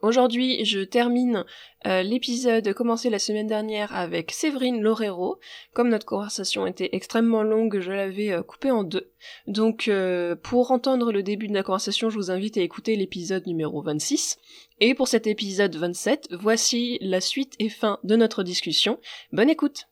[0.00, 1.44] Aujourd'hui, je termine
[1.86, 5.38] euh, l'épisode commencé la semaine dernière avec Séverine Lorero.
[5.74, 9.10] Comme notre conversation était extrêmement longue, je l'avais euh, coupée en deux.
[9.46, 13.46] Donc, euh, pour entendre le début de la conversation, je vous invite à écouter l'épisode
[13.46, 14.38] numéro 26.
[14.80, 18.98] Et pour cet épisode 27, voici la suite et fin de notre discussion.
[19.32, 19.86] Bonne écoute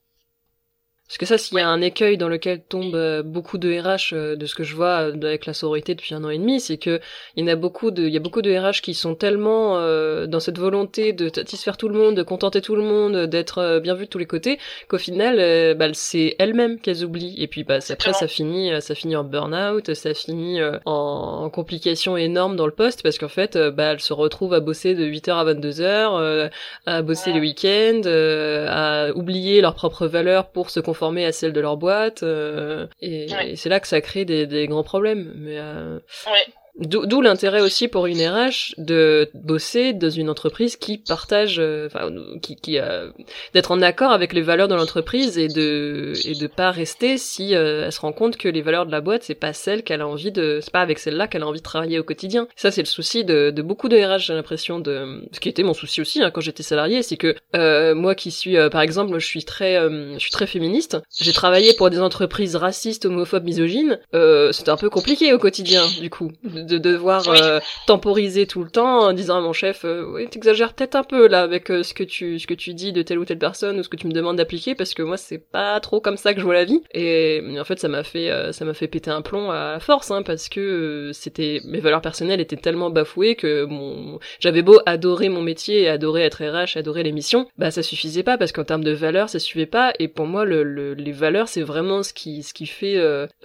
[1.10, 4.12] parce que ça, s'il y a un écueil dans lequel tombent euh, beaucoup de RH,
[4.14, 6.60] euh, de ce que je vois euh, avec la sororité depuis un an et demi,
[6.60, 7.00] c'est que
[7.34, 9.74] il y en a beaucoup de, il y a beaucoup de RH qui sont tellement
[10.26, 13.94] dans cette volonté de satisfaire tout le monde, de contenter tout le monde, d'être bien
[13.94, 17.34] vu de tous les côtés, qu'au final, bah, c'est elles-mêmes qu'elles oublient.
[17.38, 22.16] Et puis, bah, après, ça finit, ça finit en burn-out, ça finit en, en, complications
[22.16, 25.32] énormes dans le poste, parce qu'en fait, bah, elles se retrouvent à bosser de 8h
[25.32, 26.50] à 22h,
[26.86, 31.60] à bosser les week-ends, à oublier leurs propres valeurs pour se conformer à celles de
[31.60, 32.22] leur boîte.
[32.22, 35.32] Euh, et, c'est là que ça crée des, des grands problèmes.
[35.34, 35.98] Mais euh,
[36.80, 42.10] D'où l'intérêt aussi pour une RH de bosser dans une entreprise qui partage, euh, enfin,
[42.40, 43.10] qui, qui euh,
[43.52, 47.54] d'être en accord avec les valeurs de l'entreprise et de et de pas rester si
[47.54, 50.00] euh, elle se rend compte que les valeurs de la boîte c'est pas celle qu'elle
[50.00, 52.48] a envie de, c'est pas avec celle-là qu'elle a envie de travailler au quotidien.
[52.56, 55.62] Ça c'est le souci de, de beaucoup de RH, j'ai l'impression de, ce qui était
[55.62, 57.34] mon souci aussi hein, quand j'étais salarié, c'est que
[57.92, 61.90] moi qui suis, par exemple, je suis très, je suis très féministe, j'ai travaillé pour
[61.90, 63.98] des entreprises racistes, homophobes, misogynes,
[64.52, 66.30] c'était un peu compliqué au quotidien du coup
[66.70, 70.72] de devoir euh, temporiser tout le temps en disant à mon chef euh, oui t'exagères
[70.72, 73.18] peut-être un peu là avec euh, ce que tu ce que tu dis de telle
[73.18, 75.78] ou telle personne ou ce que tu me demandes d'appliquer parce que moi c'est pas
[75.80, 76.80] trop comme ça que je vois la vie.
[76.94, 80.10] Et en fait ça m'a fait ça m'a fait péter un plomb à la force
[80.10, 85.28] hein, parce que c'était mes valeurs personnelles étaient tellement bafouées que mon j'avais beau adorer
[85.28, 88.92] mon métier adorer être RH adorer l'émission bah ça suffisait pas parce qu'en termes de
[88.92, 89.92] valeurs ça suffisait pas.
[89.98, 92.96] Et pour moi le, les valeurs c'est vraiment ce qui ce qui fait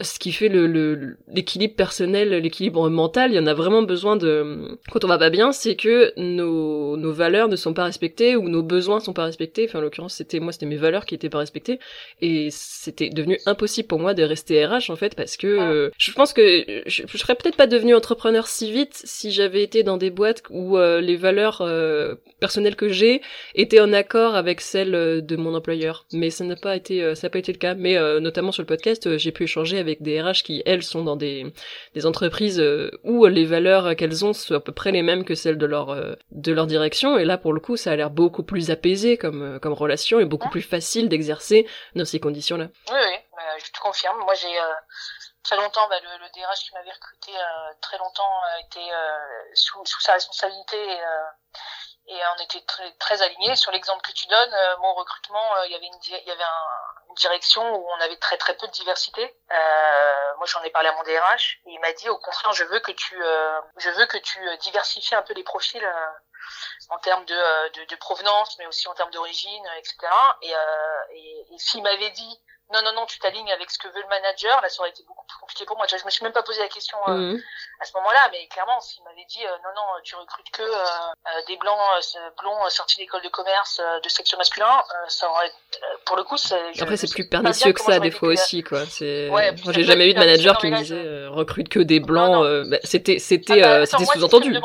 [0.02, 4.77] ce qui fait le l'équilibre personnel l'équilibre mental il y en a vraiment besoin de
[4.91, 8.49] quand on va pas bien, c'est que nos, nos valeurs ne sont pas respectées ou
[8.49, 9.66] nos besoins sont pas respectés.
[9.67, 11.79] Enfin, en l'occurrence, c'était moi, c'était mes valeurs qui étaient pas respectées
[12.21, 16.11] et c'était devenu impossible pour moi de rester RH en fait parce que euh, je
[16.11, 19.97] pense que je, je serais peut-être pas devenu entrepreneur si vite si j'avais été dans
[19.97, 23.22] des boîtes où euh, les valeurs euh, personnelles que j'ai
[23.55, 26.05] étaient en accord avec celles de mon employeur.
[26.13, 27.75] Mais ça n'a pas été ça n'a pas été le cas.
[27.75, 31.16] Mais notamment sur le podcast, j'ai pu échanger avec des RH qui elles sont dans
[31.16, 31.45] des
[31.93, 32.61] des entreprises
[33.03, 35.89] où les valeurs qu'elles ont sont à peu près les mêmes que celles de leur
[35.89, 39.17] euh, de leur direction et là pour le coup ça a l'air beaucoup plus apaisé
[39.17, 42.67] comme euh, comme relation et beaucoup plus facile d'exercer dans ces conditions là.
[42.89, 44.17] Oui oui, bah, je te confirme.
[44.19, 44.73] Moi j'ai euh,
[45.44, 47.31] très longtemps bah, le, le, DRH qui m'avait recruté
[47.81, 48.91] très longtemps était
[49.53, 50.97] sous, sous sa responsabilité et,
[52.07, 53.55] et on était très, très alignés.
[53.55, 56.95] Sur l'exemple que tu donnes, mon recrutement, il y avait une, il y avait un,
[57.16, 59.35] direction où on avait très très peu de diversité.
[59.51, 62.63] Euh, moi, j'en ai parlé à mon DRH et il m'a dit au contraire, je
[62.66, 66.07] veux que tu, euh, je veux que tu euh, diversifies un peu les profils euh,
[66.89, 69.97] en termes de, de, de, provenance, mais aussi en termes d'origine, etc.
[70.41, 70.53] Et,
[71.11, 72.41] et, et s'il m'avait dit
[72.74, 75.03] non, non, non, tu t'alignes avec ce que veut le manager, là, ça aurait été
[75.03, 75.86] beaucoup plus compliqué pour moi.
[75.88, 77.44] Je me suis même pas posé la question euh, mhm.
[77.80, 81.42] à ce moment-là, mais clairement, s'il m'avait dit, euh, non, non, tu recrutes que euh,
[81.48, 81.80] des blancs
[82.38, 85.53] blonds sortis d'école de commerce de sexe masculin, ça aurait,
[86.05, 86.35] pour le coup,
[86.79, 88.79] Après, c'est plus pernicieux que ça, des fois aussi, quoi.
[88.79, 93.19] Moi, j'ai jamais eu de manager qui me disait, recrute que des blancs, bah, c'était,
[93.19, 94.55] c'était, ah bah, c'était sous-entendu.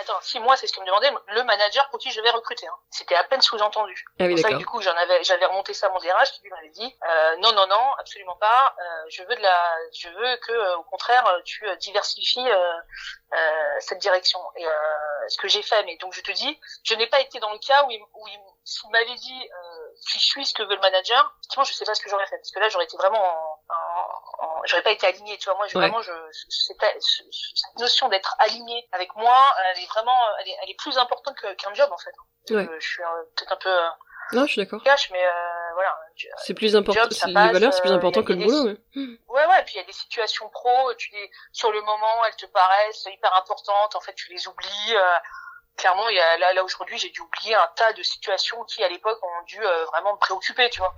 [0.00, 2.66] Attends, si moi, c'est ce que me demandait le manager pour qui je vais recruter.
[2.66, 2.74] Hein.
[2.90, 4.04] C'était à peine sous-entendu.
[4.18, 6.42] Ah oui, ça que, du coup, j'en avais, j'avais remonté ça à mon DRH qui
[6.42, 8.74] lui m'avait dit, euh, non, non, non, absolument pas.
[8.78, 12.48] Euh, je veux de la, je veux que, euh, au contraire, tu diversifies
[13.80, 14.40] cette direction.
[14.56, 14.64] Et
[15.28, 17.58] ce que j'ai fait, mais donc je te dis, je n'ai pas été dans le
[17.58, 21.34] cas où il, où il s'il m'avait dit tu suis ce que veut le manager,
[21.40, 23.60] effectivement, je sais pas ce que j'aurais fait parce que là, j'aurais été vraiment en,
[23.68, 25.36] en, j'aurais pas été aligné.
[25.38, 26.12] Tu vois, moi, je, vraiment, je,
[26.48, 30.98] cette, cette notion d'être aligné avec moi, elle est vraiment, elle est, elle est plus
[30.98, 32.14] importante qu'un job en fait.
[32.54, 32.68] Ouais.
[32.80, 33.02] je suis
[33.36, 33.78] peut-être un peu
[34.32, 34.82] non, je suis d'accord.
[34.82, 35.98] Cash, mais euh, voilà.
[36.38, 37.08] C'est plus important.
[37.26, 38.64] Les valeurs, c'est plus euh, important que le boulot.
[38.64, 38.76] Ouais.
[38.94, 39.62] ouais, ouais.
[39.64, 40.94] Puis il y a des situations pro.
[40.94, 43.96] Tu les, sur le moment, elles te paraissent hyper importantes.
[43.96, 44.94] En fait, tu les oublies.
[44.94, 45.18] Euh,
[45.76, 48.82] clairement, il y a là, là aujourd'hui, j'ai dû oublier un tas de situations qui,
[48.82, 49.60] à l'époque, ont dû
[49.92, 50.94] vraiment me préoccuper, tu vois.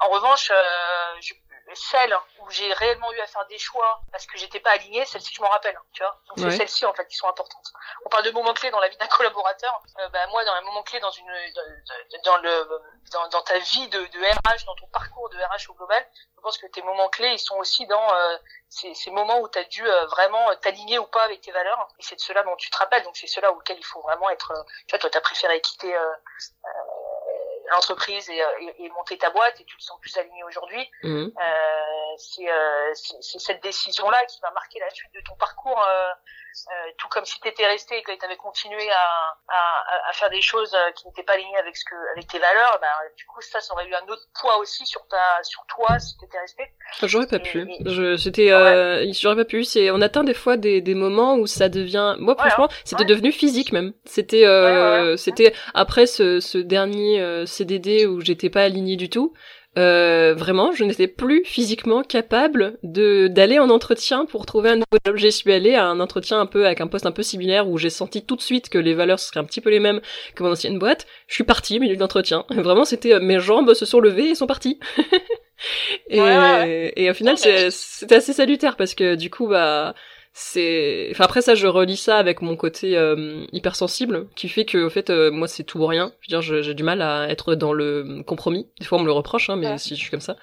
[0.00, 0.52] en revanche,
[1.20, 1.34] je,
[1.72, 5.32] celle où j'ai réellement eu à faire des choix parce que j'étais pas alignée, celle-ci
[5.34, 6.20] je m'en rappelle, tu vois.
[6.28, 7.72] Donc c'est celles-ci en fait qui sont importantes.
[8.04, 9.82] On parle de moments clés dans la vie d'un collaborateur.
[9.98, 12.68] Euh, bah, moi, dans un moment clé dans une dans, dans le
[13.12, 16.06] dans, dans, ta vie de, de RH, dans ton parcours de RH au global,
[16.36, 18.36] je pense que tes moments clés, ils sont aussi dans euh,
[18.68, 21.88] ces, ces, moments où tu as dû euh, vraiment t'aligner ou pas avec tes valeurs.
[21.98, 23.04] Et c'est de cela dont tu te rappelles.
[23.04, 24.52] Donc c'est cela auquel il faut vraiment être.
[24.86, 25.96] tu vois, toi, t'as préféré quitter
[27.70, 30.90] l'entreprise et, et, et, monter ta boîte et tu te sens plus aligné aujourd'hui.
[31.02, 31.26] Mmh.
[31.26, 35.82] Euh, c'est cette décision-là qui va marquer la suite de ton parcours.
[35.82, 36.12] Euh,
[36.54, 40.12] euh, tout comme si tu étais resté et que tu avais continué à, à, à,
[40.12, 42.86] faire des choses euh, qui n'étaient pas alignées avec ce que avec tes valeurs, ben,
[43.16, 46.16] du coup ça, ça aurait eu un autre poids aussi sur ta sur toi si
[46.16, 46.62] tu étais resté.
[47.02, 47.68] J'aurais pas pu.
[47.84, 49.64] Je c'était euh, j'aurais pas pu.
[49.64, 52.14] C'est on atteint des fois des, des moments où ça devient.
[52.20, 53.92] Moi franchement, c'était devenu physique même.
[54.04, 59.32] C'était euh, c'était après ce, ce dernier CDD où j'étais pas alignée du tout.
[59.76, 64.98] Euh, vraiment, je n'étais plus physiquement capable de d'aller en entretien pour trouver un nouveau
[65.04, 65.16] job.
[65.16, 67.76] J'y suis allée à un entretien un peu avec un poste un peu similaire où
[67.76, 70.00] j'ai senti tout de suite que les valeurs seraient un petit peu les mêmes
[70.36, 71.06] que mon ancienne boîte.
[71.26, 72.44] Je suis partie au milieu de l'entretien.
[72.50, 74.78] Vraiment, c'était euh, mes jambes se sont levées et sont parties.
[76.08, 79.94] et, et au final, c'était assez salutaire parce que du coup, bah
[80.36, 84.78] c'est enfin après ça je relis ça avec mon côté euh, hypersensible qui fait que
[84.78, 86.12] au fait euh, moi c'est tout ou rien.
[86.20, 88.66] Je veux dire j'ai du mal à être dans le compromis.
[88.80, 90.36] Des fois on me le reproche hein, mais si je suis comme ça.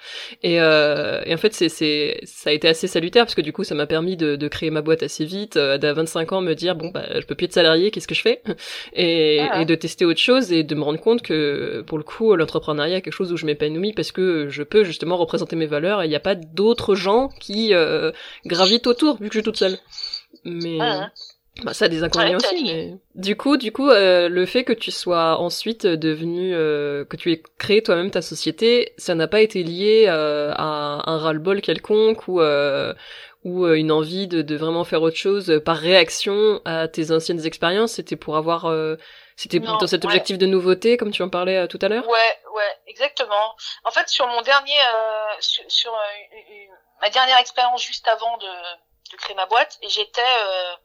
[0.44, 3.52] Et, euh, et en fait c'est c'est ça a été assez salutaire parce que du
[3.52, 6.42] coup ça m'a permis de, de créer ma boîte assez vite euh, d'à 25 ans
[6.42, 8.42] me dire bon bah je peux plus être salarié qu'est-ce que je fais?
[8.94, 12.34] Et, et de tester autre chose et de me rendre compte que pour le coup
[12.36, 16.02] l'entrepreneuriat est quelque chose où je m'épanouis parce que je peux justement représenter mes valeurs
[16.02, 18.12] et il n'y a pas d'autres gens qui euh,
[18.46, 19.78] gravitent autour vu que je suis toute seule
[20.44, 20.80] mais
[21.64, 22.64] bah, ça a des inconvénients aussi.
[22.64, 22.94] Mais...
[23.16, 27.32] Du coup, du coup, euh, le fait que tu sois ensuite devenu, euh, que tu
[27.32, 32.28] aies créé toi-même ta société, ça n'a pas été lié euh, à un ras-le-bol quelconque
[32.28, 32.42] ou
[33.44, 37.94] ou une envie de, de, vraiment faire autre chose par réaction à tes anciennes expériences?
[37.94, 38.72] C'était pour avoir
[39.36, 42.08] c'était dans cet objectif de nouveauté, comme tu en parlais tout à l'heure?
[42.08, 43.56] Ouais, ouais, exactement.
[43.84, 44.78] En fait, sur mon dernier,
[45.40, 45.92] sur, sur
[47.02, 48.48] ma dernière expérience juste avant de,
[49.12, 50.76] de créer ma boîte et j'étais euh,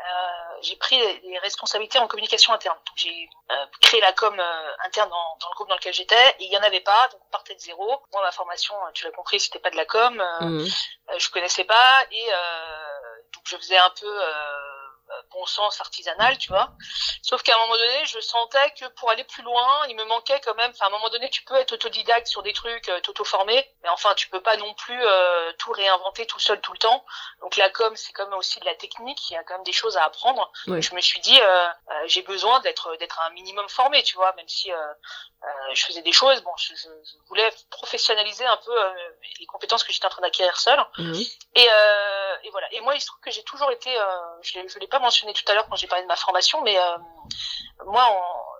[0.00, 2.76] euh, j'ai pris des responsabilités en communication interne.
[2.86, 6.30] Donc j'ai euh, créé la com euh, interne dans, dans, le groupe dans lequel j'étais
[6.38, 8.02] et il y en avait pas, donc on partait de zéro.
[8.12, 10.64] Moi ma formation, tu l'as compris, c'était pas de la com, mmh.
[11.16, 12.26] je connaissais pas et
[13.34, 14.73] donc je faisais un peu euh,
[15.32, 16.72] bon sens artisanal, tu vois.
[17.22, 20.40] Sauf qu'à un moment donné, je sentais que pour aller plus loin, il me manquait
[20.44, 20.70] quand même.
[20.70, 23.88] Enfin, à un moment donné, tu peux être autodidacte sur des trucs, euh, t'auto-former, mais
[23.88, 27.04] enfin, tu peux pas non plus euh, tout réinventer tout seul tout le temps.
[27.40, 29.30] Donc la com, c'est quand même aussi de la technique.
[29.30, 30.50] Il y a quand même des choses à apprendre.
[30.66, 31.68] Je me suis dit, euh,
[32.06, 34.70] j'ai besoin d'être d'être un minimum formé, tu vois, même si
[35.72, 36.40] je faisais des choses.
[36.42, 36.88] Bon, je, je,
[37.28, 38.72] voulais professionnaliser un peu
[39.38, 40.78] les compétences que j'étais en train d'acquérir seul.
[40.98, 41.22] Mhm.
[41.56, 41.68] Et,
[42.44, 42.72] et voilà.
[42.72, 43.90] Et moi, il se trouve que j'ai toujours été,
[44.42, 46.96] je l'ai pas mentionné tout à l'heure quand j'ai parlé de ma formation, mais euh,
[47.86, 48.08] moi,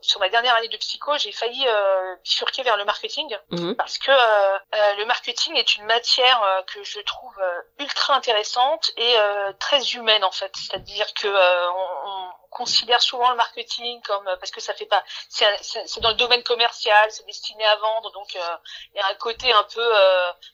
[0.01, 3.75] sur ma dernière année de psycho, j'ai failli euh, bifurquer vers le marketing mhm.
[3.77, 7.41] parce que euh, euh, le marketing est une matière que je trouve
[7.79, 9.15] ultra intéressante et
[9.59, 10.53] très humaine en fait.
[10.57, 12.24] C'est-à-dire que on,
[12.55, 17.11] considère souvent le marketing comme parce que ça fait pas c'est dans le domaine commercial
[17.11, 19.93] c'est destiné à vendre donc il y a un côté un peu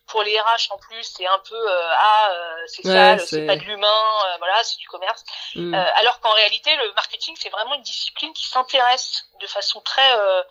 [0.06, 2.30] pour les RH en plus c'est un peu ah
[2.66, 5.24] c'est sale c'est pas de l'humain voilà c'est du commerce
[5.54, 5.74] mhm.
[5.74, 10.42] alors qu'en réalité le marketing c'est vraiment une discipline qui s'intéresse de façon très euh,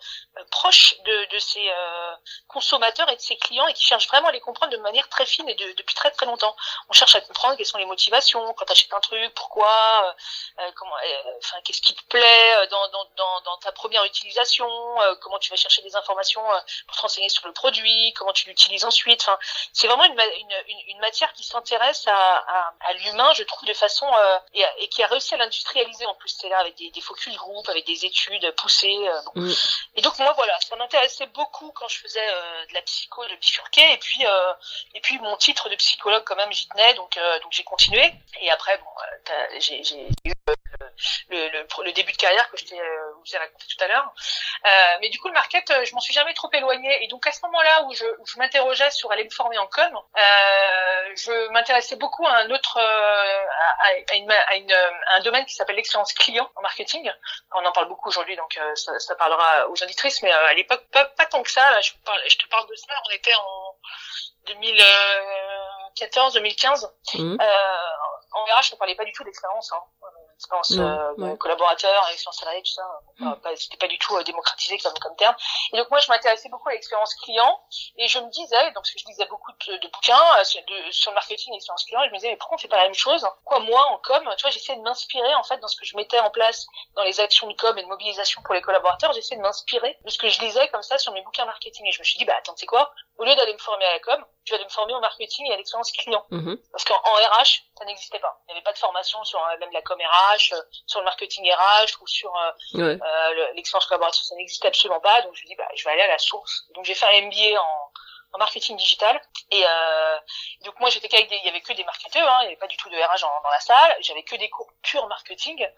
[0.50, 2.14] proche de, de ses euh,
[2.48, 5.26] consommateurs et de ses clients et qui cherche vraiment à les comprendre de manière très
[5.26, 6.54] fine et de, depuis très très longtemps.
[6.88, 10.14] On cherche à comprendre quelles sont les motivations quand achètes un truc, pourquoi,
[10.58, 10.94] euh, comment,
[11.44, 14.68] enfin qu'est-ce qui te plaît dans, dans, dans, dans ta première utilisation,
[15.20, 16.42] comment tu vas chercher des informations
[16.86, 19.20] pour te renseigner sur le produit, comment tu l'utilises ensuite.
[19.22, 19.38] Enfin,
[19.72, 23.74] c'est vraiment une, une, une, matière qui s'intéresse à, à, à l'humain, je trouve, de
[23.74, 24.06] façon
[24.54, 26.28] et, et, qui a réussi à l'industrialiser en plus.
[26.28, 28.98] C'est là avec des, des focus group, avec des études poussées.
[29.34, 29.50] Mm.
[29.96, 33.34] Et donc moi voilà, ça m'intéressait beaucoup quand je faisais euh, de la psycho, de
[33.36, 34.52] bifurquer, et puis euh,
[34.94, 38.12] et puis mon titre de psychologue quand même j'y tenais, donc euh, donc j'ai continué.
[38.40, 38.90] Et après bon,
[39.58, 40.32] j'ai eu
[41.28, 44.12] le, le, le, début de carrière que je t'ai vous ai raconté tout à l'heure.
[45.00, 47.04] mais du coup le market, je m'en suis jamais trop éloignée.
[47.04, 49.92] Et donc à ce moment-là où je, je m'interrogeais sur aller me former en com,
[50.16, 55.54] je m'intéressais beaucoup à un autre à, à, une, à, une, à un domaine qui
[55.54, 57.10] s'appelle l'excellence client en marketing.
[57.54, 60.84] On en parle beaucoup aujourd'hui, donc ça, ça, parlera aux auditrices, mais euh, à l'époque,
[60.92, 61.70] pas, pas, tant que ça.
[61.70, 62.92] Là, je, parle, je te parle de ça.
[63.06, 63.76] On était en
[64.46, 66.92] 2014, 2015.
[67.14, 67.36] Mmh.
[67.40, 67.46] Euh,
[68.32, 69.72] en RH, on parlait pas du tout d'expérience.
[69.72, 69.82] Hein.
[70.40, 72.82] Expérience euh, collaborateur, expérience salariée, tout ça.
[73.18, 73.34] Mm.
[73.56, 75.34] C'était pas du tout euh, démocratisé comme, comme terme.
[75.72, 77.60] Et donc moi, je m'intéressais beaucoup à l'expérience client
[77.96, 80.90] et je me disais, donc parce que je lisais beaucoup de, de bouquins euh, de,
[80.90, 82.78] sur le marketing et l'expérience client, et je me disais, mais pourquoi on fait pas
[82.78, 83.26] la même chose?
[83.44, 85.96] Quoi, moi, en com, tu vois, j'essayais de m'inspirer en fait dans ce que je
[85.96, 86.66] mettais en place
[86.96, 90.10] dans les actions de com et de mobilisation pour les collaborateurs, j'essayais de m'inspirer de
[90.10, 91.86] ce que je lisais comme ça sur mes bouquins marketing.
[91.86, 92.92] Et je me suis dit, bah attends, tu sais quoi?
[93.18, 95.46] Au lieu d'aller me former à la com, je vais aller me former au marketing
[95.46, 96.24] et à l'expérience client.
[96.30, 96.56] Mm-hmm.
[96.72, 98.40] Parce qu'en RH, ça n'existait pas.
[98.48, 101.04] Il n'y avait pas de formation sur euh, même la com RH, euh, sur le
[101.04, 104.24] marketing RH ou sur euh, l'expérience collaborative.
[104.24, 105.22] Ça n'existait absolument pas.
[105.22, 106.66] Donc je me dis, bah, je vais aller à la source.
[106.74, 107.90] Donc j'ai fait un MBA en,
[108.32, 109.20] en marketing digital.
[109.50, 110.18] Et euh,
[110.64, 112.56] donc moi j'étais qu'avec des, il y avait que des marketeurs, hein, il n'y avait
[112.56, 113.96] pas du tout de RH dans, dans la salle.
[114.00, 115.68] J'avais que des cours pur marketing, euh,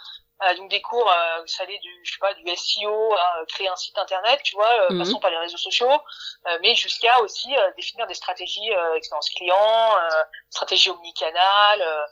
[0.57, 3.77] donc des cours, euh, ça allait du, je sais pas, du SEO, hein, créer un
[3.77, 4.99] site internet, tu vois, euh, mhm.
[4.99, 9.91] passant par les réseaux sociaux, euh, mais jusqu'à aussi euh, définir des stratégies expérience client,
[10.51, 12.09] stratégie omnicanal,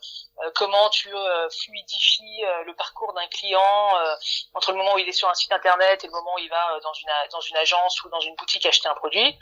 [0.55, 3.95] comment tu fluidifies le parcours d'un client
[4.55, 6.49] entre le moment où il est sur un site internet et le moment où il
[6.49, 9.37] va dans une dans une agence ou dans une boutique acheter un produit.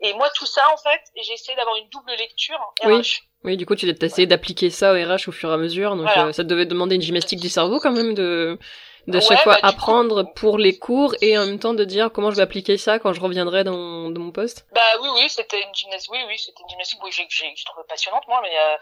[0.00, 2.60] Et moi tout ça en fait, j'ai essayé d'avoir une double lecture.
[2.84, 3.02] Oui.
[3.44, 5.96] Oui, du coup, tu as essayé d'appliquer ça au RH au fur et à mesure,
[5.96, 8.58] donc euh, ça devait demander une gymnastique du cerveau quand même de
[9.06, 12.30] de chaque fois bah, apprendre pour les cours et en même temps de dire comment
[12.30, 14.66] je vais appliquer ça quand je reviendrai dans, dans mon poste.
[14.72, 17.82] Bah oui, oui, c'était une gymnastique, oui, oui, c'était une gymnastique que j'ai, j'ai, trouvé
[17.88, 18.76] passionnante moi, mais euh,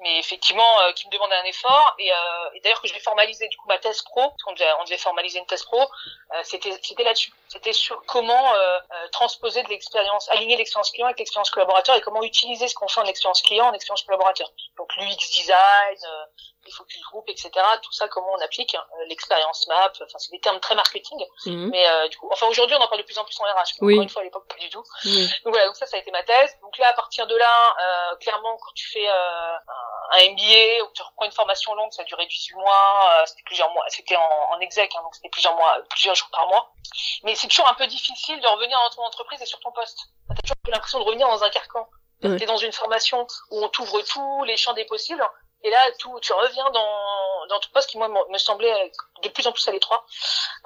[0.00, 1.94] mais effectivement euh, qui me demandait un effort.
[1.98, 2.14] Et, euh,
[2.54, 4.84] et d'ailleurs que je vais formaliser du coup ma thèse pro, parce qu'on devait, on
[4.84, 8.78] devait formaliser une thèse pro, euh, c'était c'était là-dessus, c'était sur comment euh,
[9.12, 13.00] transposer de l'expérience, aligner l'expérience client avec l'expérience collaborateur et comment utiliser ce qu'on fait
[13.00, 14.50] en expérience client en expérience collaborateur.
[14.78, 15.98] Donc l'UX design
[16.64, 17.50] les focus group, etc.
[17.82, 19.92] Tout ça, comment on applique hein, l'expérience map.
[20.00, 21.18] Enfin, c'est des termes très marketing.
[21.46, 21.70] Mhm.
[21.70, 23.78] Mais euh, du coup, enfin aujourd'hui, on en parle de plus en plus en RH.
[23.80, 23.94] Oui.
[23.94, 24.84] Encore une fois, à l'époque, pas du tout.
[25.04, 26.56] Donc voilà, donc ça, ça a été ma thèse.
[26.62, 29.56] Donc là, à partir de là, euh, clairement, quand tu fais euh,
[30.12, 33.10] un MBA ou tu reprends une formation longue, ça a duré 18 mois.
[33.16, 33.84] Euh, c'était plusieurs mois.
[33.88, 36.72] C'était en, en exec, hein, donc c'était plusieurs mois, plusieurs jours par mois.
[37.24, 39.98] Mais c'est toujours un peu difficile de revenir dans ton entreprise et sur ton poste.
[40.28, 41.88] T'as toujours l'impression de revenir dans un carcan.
[42.22, 42.36] Ouais.
[42.36, 45.28] T'es dans une formation où on t'ouvre tous les champs des possibles
[45.64, 48.72] et là, tout, tu reviens dans, dans ton poste qui, moi, me semblait
[49.22, 50.04] de plus en plus à l'étroit.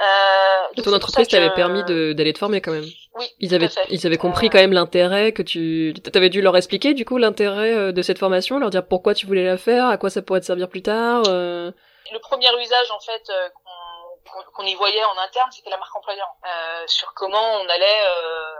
[0.00, 2.86] Euh, ton entreprise t'avait permis d'aller te former quand même.
[3.14, 3.26] Oui.
[3.38, 6.94] Ils avaient, ils avaient compris euh, quand même l'intérêt que tu, t'avais dû leur expliquer,
[6.94, 9.98] du coup, l'intérêt euh, de cette formation, leur dire pourquoi tu voulais la faire, à
[9.98, 11.24] quoi ça pourrait te servir plus tard.
[11.28, 11.72] Euh...
[12.10, 13.30] Le premier usage, en fait,
[14.36, 16.28] euh, qu'on y voyait en interne, c'était la marque employeur.
[16.44, 18.54] Euh, sur comment on allait euh,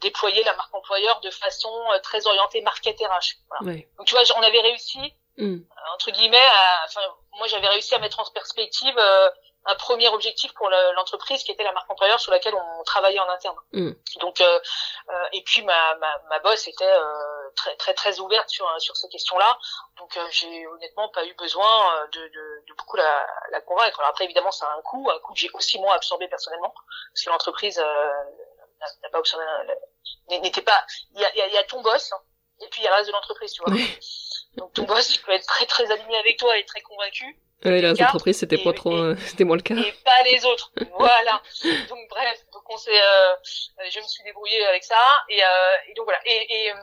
[0.00, 1.70] déployer la marque employeur de façon
[2.02, 3.36] très orientée market RH.
[3.48, 3.72] Voilà.
[3.72, 3.88] Ouais.
[3.98, 5.58] Donc tu vois, on avait réussi Mm.
[5.94, 6.48] entre guillemets,
[6.86, 7.00] enfin,
[7.32, 9.30] moi j'avais réussi à mettre en perspective euh,
[9.66, 13.28] un premier objectif pour l'entreprise qui était la marque employeur sur laquelle on travaillait en
[13.28, 13.56] interne.
[13.72, 13.90] Mm.
[14.20, 14.60] Donc, euh,
[15.10, 16.84] euh, et puis ma, ma, ma boss était
[17.56, 19.58] très très très ouverte sur sur ces questions-là.
[19.96, 23.98] Donc j'ai honnêtement pas eu besoin de, de, de beaucoup la, la convaincre.
[24.00, 26.72] Alors après évidemment ça a un coût, un coût que j'ai aussi moi absorbé personnellement
[27.12, 29.44] parce que l'entreprise n'a pas absorbé,
[30.28, 30.84] n'était pas.
[31.12, 32.20] Il y a, il y a ton boss hein,
[32.60, 33.74] et puis il y a le reste de l'entreprise, tu vois.
[34.56, 37.40] Donc ton boss il peut être très très aligné avec toi et très convaincu.
[37.64, 39.74] Les entreprises c'était pas trop, euh, c'était moins le cas.
[39.74, 40.72] Et pas les autres.
[40.98, 41.42] voilà.
[41.88, 43.34] Donc bref, donc on s'est, euh,
[43.90, 44.96] je me suis débrouillée avec ça
[45.28, 45.46] et, euh,
[45.88, 46.20] et donc voilà.
[46.26, 46.76] Et, et, euh,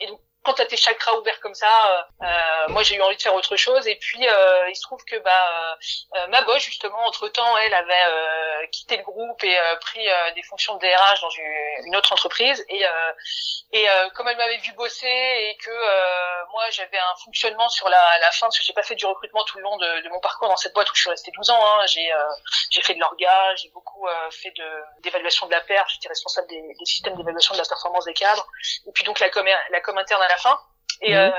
[0.00, 3.16] et donc quand t'as tes chakras ouverts comme ça, euh, euh, moi j'ai eu envie
[3.16, 3.86] de faire autre chose.
[3.88, 5.78] Et puis euh, il se trouve que bah
[6.16, 10.42] euh, ma boss justement entre temps elle avait euh, quitté le groupe et pris des
[10.42, 12.64] fonctions de DRH dans une, autre entreprise.
[12.68, 12.82] Et
[13.72, 15.70] et comme elle m'avait vu bosser et que
[16.52, 19.44] moi j'avais un fonctionnement sur la, la fin parce que j'ai pas fait du recrutement
[19.44, 21.50] tout le long de, de, mon parcours dans cette boîte où je suis restée 12
[21.50, 21.66] ans.
[21.66, 21.86] Hein.
[21.86, 22.12] J'ai
[22.70, 25.88] j'ai fait de l'orga, j'ai beaucoup fait de d'évaluation de la perf.
[25.88, 28.46] J'étais responsable des, des systèmes d'évaluation de la performance des cadres.
[28.86, 30.58] Et puis donc la com la com interne fin.
[31.00, 31.30] Et, euh,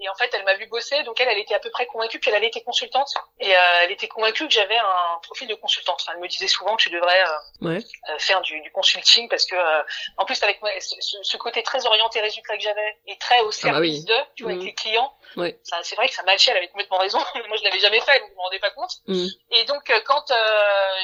[0.00, 2.20] et en fait, elle m'a vu bosser, donc elle, elle était à peu près convaincue,
[2.20, 5.54] puis elle avait été consultante, et euh, elle était convaincue que j'avais un profil de
[5.54, 6.04] consultante.
[6.12, 9.56] elle me disait souvent que je devrais euh, euh faire du, du, consulting, parce que
[9.56, 9.82] euh,
[10.16, 13.44] en plus avec moi, ce, ce, côté très orienté résultat que j'avais, et très au
[13.44, 14.68] ah bah service de, tu vois, avec mhm.
[14.68, 15.58] les clients, ouais.
[15.82, 17.18] c'est vrai que ça matchait, elle avait complètement raison.
[17.48, 18.92] moi, je l'avais jamais fait, donc je me rendais pas compte.
[19.08, 19.28] Mhm.
[19.50, 20.32] Et donc, quand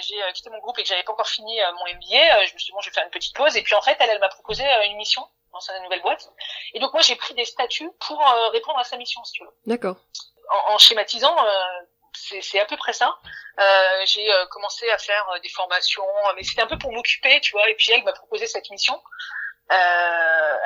[0.03, 2.67] j'ai quitté mon groupe et que j'avais pas encore fini mon MBA, je me suis
[2.67, 4.29] dit bon, je vais faire une petite pause, et puis en fait, elle, elle m'a
[4.29, 6.29] proposé une mission dans sa nouvelle boîte.
[6.75, 9.45] Et donc moi j'ai pris des statuts pour euh, répondre à sa mission, si tu
[9.45, 9.51] veux.
[9.67, 9.97] D'accord.
[10.51, 11.81] En, en, schématisant, euh,
[12.43, 13.19] c'est à peu près ça.
[13.59, 16.05] Euh, j'ai euh, commencé à faire des formations,
[16.37, 17.69] mais c'était un peu pour m'occuper, tu vois.
[17.71, 19.01] Et puis elle m'a proposé cette mission.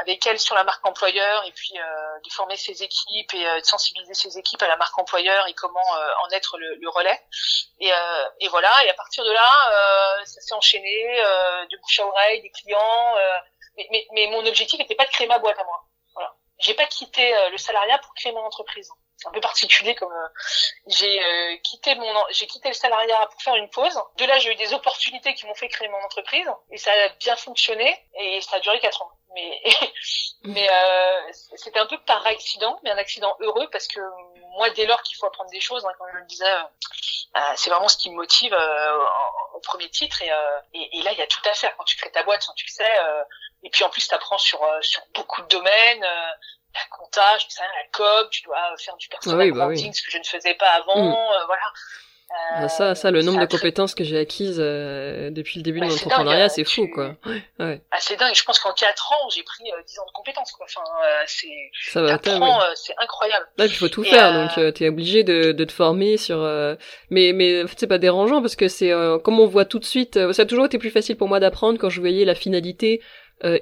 [0.01, 1.75] avec elle sur la marque employeur et puis
[2.25, 5.89] de former ses équipes et de sensibiliser ses équipes à la marque employeur et comment
[6.25, 7.21] en être le, le relais
[7.81, 7.91] et,
[8.41, 9.51] et, voilà et à partir de là
[10.25, 10.97] ça s'est enchaîné
[11.71, 13.15] de bouche à oreille des clients
[13.79, 15.85] mais, mais, mais mon objectif n'était pas de créer ma boîte à moi.
[16.15, 16.35] Voilà.
[16.59, 18.91] J'ai pas quitté euh, le salariat pour créer mon entreprise.
[19.25, 20.13] un peu particulier comme
[20.89, 23.99] j'ai quitté mon j'ai quitté le salariat pour faire une pause.
[24.17, 27.09] De là, j'ai eu des opportunités qui m'ont fait créer mon entreprise et ça a
[27.21, 29.11] bien fonctionné et ça a duré quatre ans.
[29.35, 29.63] Mais
[30.45, 30.69] mais
[31.57, 34.01] c'était un peu par accident, mais un accident heureux parce que
[34.57, 36.57] moi, dès lors qu'il faut apprendre des choses, hein, comme je le disais,
[37.57, 38.57] c'est vraiment ce qui me motive
[39.59, 40.31] au premier titre et,
[40.75, 42.67] et, et là, il y a tout à faire quand tu crées ta boîte, tu
[42.67, 42.93] le sais.
[43.63, 46.07] et puis en plus, tu apprends sur sur beaucoup de domaines
[46.75, 50.11] la comptage, tu sais, la com, tu dois faire du personnel bah branding, ce que
[50.11, 51.35] je ne faisais pas avant, mm.
[51.35, 51.73] euh, voilà.
[52.61, 55.87] Euh, ça, ça, le nombre de compétences que j'ai acquises euh, depuis le début de
[55.87, 57.17] mon entrepreneuriat, c'est fou, quoi.
[57.59, 57.81] Ouais.
[57.91, 58.35] Ah, c'est dingue.
[58.35, 60.67] Je pense qu'en 4 ans, j'ai pris 10 ans de compétences, quoi.
[60.69, 60.85] Enfin,
[61.27, 61.49] c'est,
[61.91, 62.19] ça va
[62.75, 63.47] c'est incroyable.
[63.57, 66.39] Là, il faut tout faire, donc t'es obligé de, de te former sur.
[67.11, 68.93] Mais, mais en fait, c'est pas dérangeant parce que c'est
[69.25, 70.19] comme on voit tout de suite.
[70.33, 73.01] ça a toujours été plus facile pour moi d'apprendre quand je voyais la finalité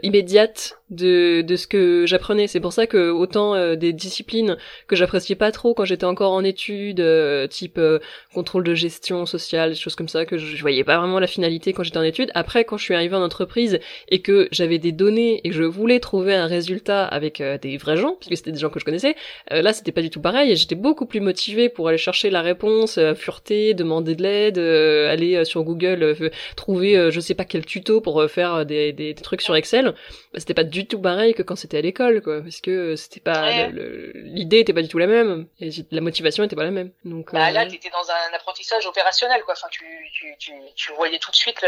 [0.03, 2.47] immédiate de, de ce que j'apprenais.
[2.47, 6.33] C'est pour ça que autant euh, des disciplines que j'appréciais pas trop quand j'étais encore
[6.33, 7.99] en études, euh, type euh,
[8.33, 11.73] contrôle de gestion sociale, des choses comme ça, que je, voyais pas vraiment la finalité
[11.73, 12.31] quand j'étais en études.
[12.35, 15.65] Après, quand je suis arrivée en entreprise et que j'avais des données et que je
[15.65, 19.17] voulais trouver un résultat avec des vrais gens, puisque c'était des gens que je connaissais,
[19.51, 20.55] là c'était pas du tout pareil.
[20.57, 25.63] J'étais beaucoup plus motivée pour aller chercher la réponse, fureter, demander de l'aide, aller sur
[25.63, 26.17] Google,
[26.57, 29.95] trouver je sais pas quel tuto pour faire des, des, trucs sur Excel.
[30.33, 33.21] Bah, c'était pas du tout pareil que quand c'était à l'école, quoi, parce que c'était
[33.21, 36.93] pas l'idée était pas du tout la même et la motivation était pas la même.
[37.05, 39.55] Donc bah, là, euh, t'étais dans un apprentissage opérationnel, quoi.
[39.55, 41.65] Enfin, tu, tu, tu, tu voyais tout de suite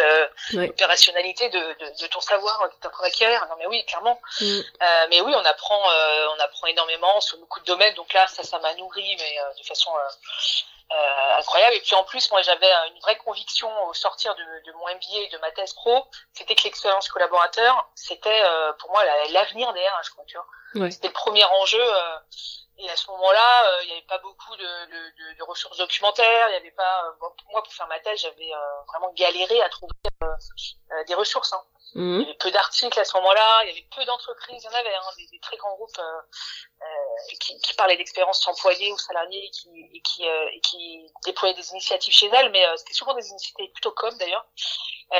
[0.52, 3.46] l'opérationnalité de, de, de, ton savoir t'apprends à acquérir.
[3.48, 4.20] Non, mais oui, clairement.
[4.40, 4.44] Mm.
[4.44, 7.94] Euh, mais oui, on apprend, euh, on apprend énormément sur beaucoup de domaines.
[7.94, 9.90] Donc là, ça, ça m'a nourri, mais de façon
[10.90, 11.76] euh, incroyable.
[11.76, 15.26] Et puis en plus, moi, j'avais une vraie conviction au sortir de, de mon MBA
[15.26, 19.86] et de ma thèse pro, c'était que l'expérience collaborateur, c'était euh, pour moi l'avenir des
[19.86, 20.90] RH, quoi, tu vois.
[20.90, 21.82] C'était le premier enjeu.
[21.82, 22.18] Euh,
[22.78, 26.48] et à ce moment-là, il n'y avait pas beaucoup de, de, de, ressources documentaires.
[26.50, 27.12] Il y avait pas.
[27.20, 28.52] Bon, pour moi, pour faire ma thèse, j'avais
[28.86, 29.92] vraiment galéré à trouver
[31.08, 31.52] des ressources.
[31.52, 31.62] Hein.
[31.94, 32.20] Mhm.
[32.20, 34.68] Il y avait peu d'articles à ce moment-là, il y avait peu d'entreprises, il y
[34.68, 36.20] en avait, hein, des, très grands groupes euh,
[36.80, 41.12] euh, qui, qui, parlaient d'expérience employée ou salariée et qui, et qui, euh, et qui
[41.24, 44.46] déployaient des initiatives chez elles, mais euh, c'était souvent des initiatives plutôt comme d'ailleurs.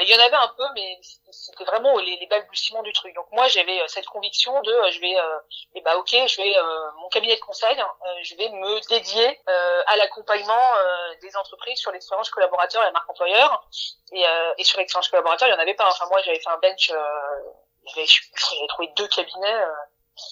[0.03, 3.15] Il y en avait un peu, mais c'était vraiment les, les balbutiements du truc.
[3.15, 5.17] Donc moi, j'avais cette conviction de, je vais,
[5.75, 6.55] eh ben ok, je vais
[7.01, 9.41] mon cabinet de conseil, hein, je vais me dédier
[9.87, 10.75] à l'accompagnement
[11.23, 13.67] des entreprises sur l'expérience collaborateur et la marque employeur.
[14.13, 14.25] Et,
[14.59, 15.89] et sur l'expérience collaborateur, il y en avait pas.
[15.89, 16.93] Enfin moi, j'avais fait un bench,
[17.95, 18.07] j'avais
[18.69, 19.65] trouvé deux cabinets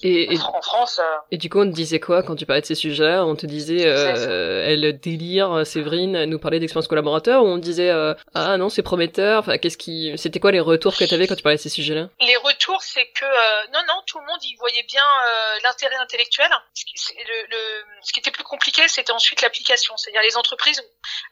[0.03, 0.99] et, en France.
[0.99, 3.25] Euh, et du coup, on te disait quoi quand tu parlais de ces sujets-là?
[3.25, 7.63] On te disait, euh, elle délire, Séverine, elle nous parlait d'expérience collaborateur, ou on te
[7.63, 9.39] disait, euh, ah non, c'est prometteur.
[9.39, 11.69] Enfin, qu'est-ce qui, c'était quoi les retours que tu avais quand tu parlais de ces
[11.69, 12.09] sujets-là?
[12.19, 15.95] Les retours, c'est que euh, non, non, tout le monde y voyait bien euh, l'intérêt
[15.95, 16.49] intellectuel.
[16.49, 19.95] Le, le, ce qui était plus compliqué, c'était ensuite l'application.
[19.97, 20.83] C'est-à-dire les entreprises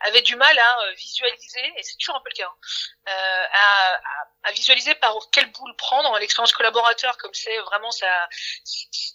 [0.02, 3.12] avaient du mal à visualiser, et c'est toujours un peu le cas, hein,
[3.54, 8.08] à, à, à, visualiser par quelle boule prendre l'expérience collaborateur, comme c'est vraiment ça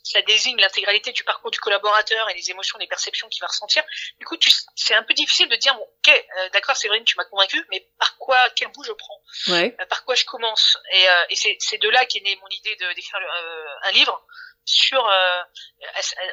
[0.02, 3.82] ça désigne l'intégralité du parcours du collaborateur et les émotions, les perceptions qu'il va ressentir.
[4.18, 4.36] Du coup,
[4.74, 7.86] c'est un peu difficile de dire bon, ok, euh, d'accord, Séverine, tu m'as convaincu, mais
[7.98, 9.20] par quoi, quel bout je prends?
[9.48, 9.76] Ouais.
[9.80, 10.78] Euh, par quoi je commence?
[10.92, 13.20] Et, euh, et c'est de là qu'est née mon idée de d'écrire
[13.82, 14.20] un livre
[14.70, 15.02] sur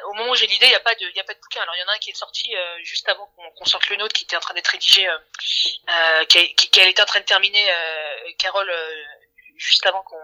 [0.04, 1.60] au moment où j'ai l'idée il y a pas de y a pas de bouquin.
[1.62, 4.14] Alors il y en a un qui est sorti juste avant qu'on sorte le nôtre
[4.14, 5.08] qui était en train d'être rédigé
[6.28, 7.66] qui, qui, qui, était en train de terminer
[8.38, 8.72] Carole
[9.56, 10.20] juste avant qu'on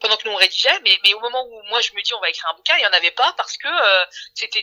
[0.00, 2.28] pendant que nous on rédigeait, mais, au moment où moi je me dis on va
[2.28, 4.60] écrire un bouquin, il y en avait pas parce que euh, c'était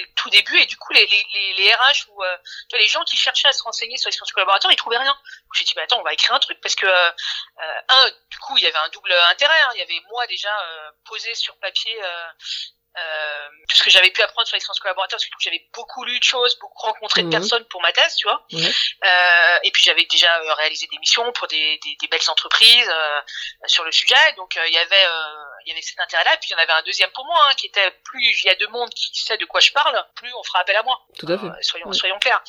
[0.00, 2.36] le tout début et du coup les les, les, RH ou euh,
[2.72, 5.16] les gens qui cherchaient à se renseigner sur l'expérience collaborateur, ils trouvaient rien.
[5.54, 7.10] J'ai dit bah attends on va écrire un truc parce que euh,
[7.88, 9.70] un du coup il y avait un double intérêt, hein.
[9.74, 10.50] il y avait moi déjà
[11.04, 11.96] posé sur papier
[12.96, 16.18] euh, tout ce que j'avais pu apprendre sur l'expérience collaborateur parce que j'avais beaucoup lu
[16.18, 17.32] de choses, beaucoup rencontré de mhm.
[17.32, 18.44] personnes pour ma thèse, tu vois.
[18.52, 22.90] Euh, et puis j'avais déjà euh, réalisé des missions pour des, des, des belles entreprises
[22.92, 23.20] euh,
[23.66, 25.06] sur le sujet, donc euh, il y avait
[25.64, 26.34] il y avait cet intérêt-là.
[26.34, 28.46] Et puis il y en avait un deuxième pour moi, hein, qui était plus il
[28.46, 30.82] y a deux mondes qui sait de quoi je parle, plus on fera appel à
[30.82, 30.98] moi.
[31.18, 31.62] Tout à fait.
[31.62, 32.42] soyons soyons clairs.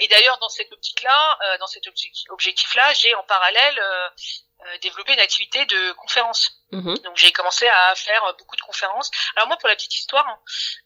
[0.00, 1.84] et d'ailleurs dans cette optique-là, dans cet
[2.30, 3.80] objectif-là, j'ai en parallèle
[4.66, 6.52] euh, développer une activité de conférence.
[6.70, 6.96] Mhm.
[6.98, 9.10] Donc j'ai commencé à faire beaucoup de conférences.
[9.34, 10.38] Alors moi, pour la petite histoire, hein,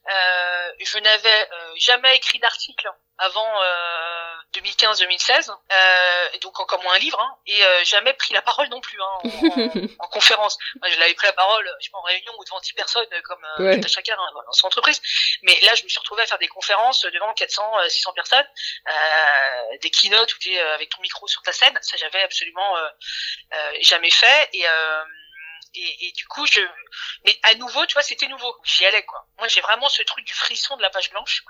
[0.09, 3.51] euh, je n'avais euh, jamais écrit d'article avant
[4.61, 8.99] 2015-2016, euh, donc encore moins un livre, hein, et jamais pris la parole non plus
[9.01, 9.25] hein, en,
[10.05, 10.57] en, conférence.
[10.81, 13.07] Moi, je l'avais pris la parole, je sais pas, en réunion ou devant 10 personnes,
[13.23, 13.79] comme ouais.
[13.79, 15.01] tout chacun hein, dans son entreprise.
[15.43, 18.47] Mais là, je me suis retrouvée à faire des conférences devant 400, 600 personnes,
[19.81, 21.77] des keynotes où tu es avec ton micro sur ta scène.
[21.81, 22.75] Ça, j'avais absolument
[23.81, 25.03] jamais fait et euh,
[25.75, 26.61] Et, du coup, je,
[27.25, 28.55] mais à nouveau, tu vois, c'était nouveau.
[28.63, 29.25] J'y allais, quoi.
[29.37, 31.43] Moi, j'ai vraiment ce truc du frisson de la page blanche,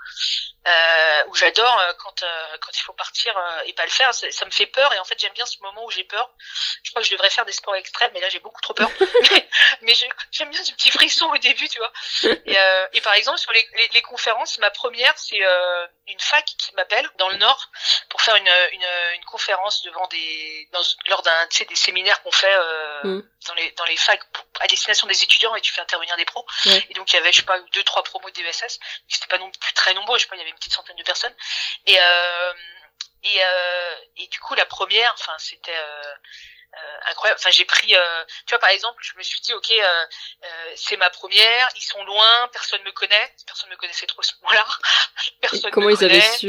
[0.66, 3.34] euh, où j'adore euh, quand euh, quand il faut partir
[3.66, 4.12] et pas le faire.
[4.12, 6.30] Ça, me fait peur, et en fait, j'aime bien ce moment où j'ai peur.
[6.82, 8.90] Je crois que je devrais faire des sports extrêmes, mais là, j'ai beaucoup trop peur.
[9.88, 9.94] mais
[10.30, 11.92] j'aime bien ce petit frisson au début, tu vois.
[12.46, 12.56] Et,
[12.92, 15.40] et par exemple, sur les, les, les conférences, ma première, c'est
[16.06, 17.70] une fac qui m'appelle dans le Nord
[18.10, 22.22] pour faire une, une, une conférence devant des dans, lors d'un tu sais, des séminaires
[22.22, 22.56] qu'on fait
[23.04, 23.22] mm.
[23.46, 24.22] dans les dans les facs
[24.60, 26.46] à destination des étudiants et tu fais intervenir des pros.
[26.66, 28.78] Et donc il y avait je sais pas deux trois promos de DVSS.
[29.08, 30.96] C'était pas non plus très nombreux, je sais pas, il y avait une petite centaine
[30.96, 31.34] de personnes.
[31.86, 32.52] Et euh,
[33.22, 36.14] et, euh, et du coup la première, enfin c'était euh, euh,
[37.10, 37.38] incroyable.
[37.40, 40.04] Enfin, j'ai pris, euh, tu vois, par exemple, je me suis dit, ok, euh,
[40.76, 44.66] c'est ma première, ils sont loin, personne me connaît, personne me connaissait trop ce moment-là.
[45.40, 45.70] personne.
[45.70, 46.48] comment ils avaient su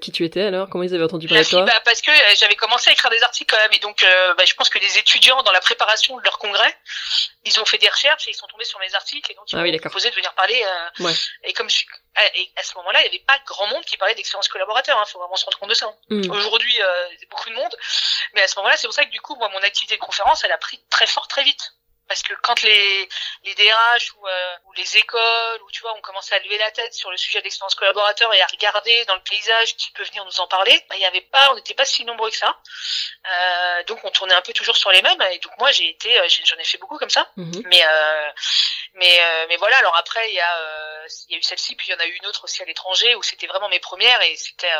[0.00, 0.68] qui tu étais alors?
[0.68, 1.62] Comment ils avaient entendu parler de toi?
[1.62, 4.04] bah, Parce que j'avais commencé à écrire des articles quand même, et donc,
[4.36, 6.76] bah, je pense que les étudiants dans la préparation de leur congrès,
[7.44, 9.58] ils ont fait des recherches et ils sont tombés sur mes articles, et donc ils
[9.58, 10.64] ah m'ont proposé de venir parler.
[11.00, 11.12] Ouais.
[11.44, 11.86] Et comme je suis
[12.34, 14.96] et à ce moment-là, il n'y avait pas grand monde qui parlait d'expérience collaborateur.
[14.98, 15.92] Il hein, faut vraiment se rendre compte de ça.
[16.10, 16.30] Mm.
[16.30, 17.74] Aujourd'hui, euh, il y a beaucoup de monde,
[18.34, 20.44] mais à ce moment-là, c'est pour ça que du coup, moi, mon activité de conférence,
[20.44, 21.74] elle a pris très fort, très vite.
[22.08, 23.08] Parce que quand les,
[23.44, 26.70] les DRH ou, euh, ou les écoles, ou tu vois, on commençait à lever la
[26.70, 30.24] tête sur le sujet d'expérience collaborateur et à regarder dans le paysage qui peut venir
[30.24, 32.58] nous en parler, bah, il y avait pas, on n'était pas si nombreux que ça.
[33.26, 35.22] Euh, donc on tournait un peu toujours sur les mêmes.
[35.32, 37.30] Et donc moi j'ai été, euh, j'en ai fait beaucoup comme ça.
[37.36, 37.62] Mm-hmm.
[37.66, 38.30] Mais euh,
[38.94, 39.78] mais euh, mais voilà.
[39.78, 42.00] Alors après il y a euh, il y a eu celle-ci, puis il y en
[42.00, 44.70] a eu une autre aussi à l'étranger où c'était vraiment mes premières et c'était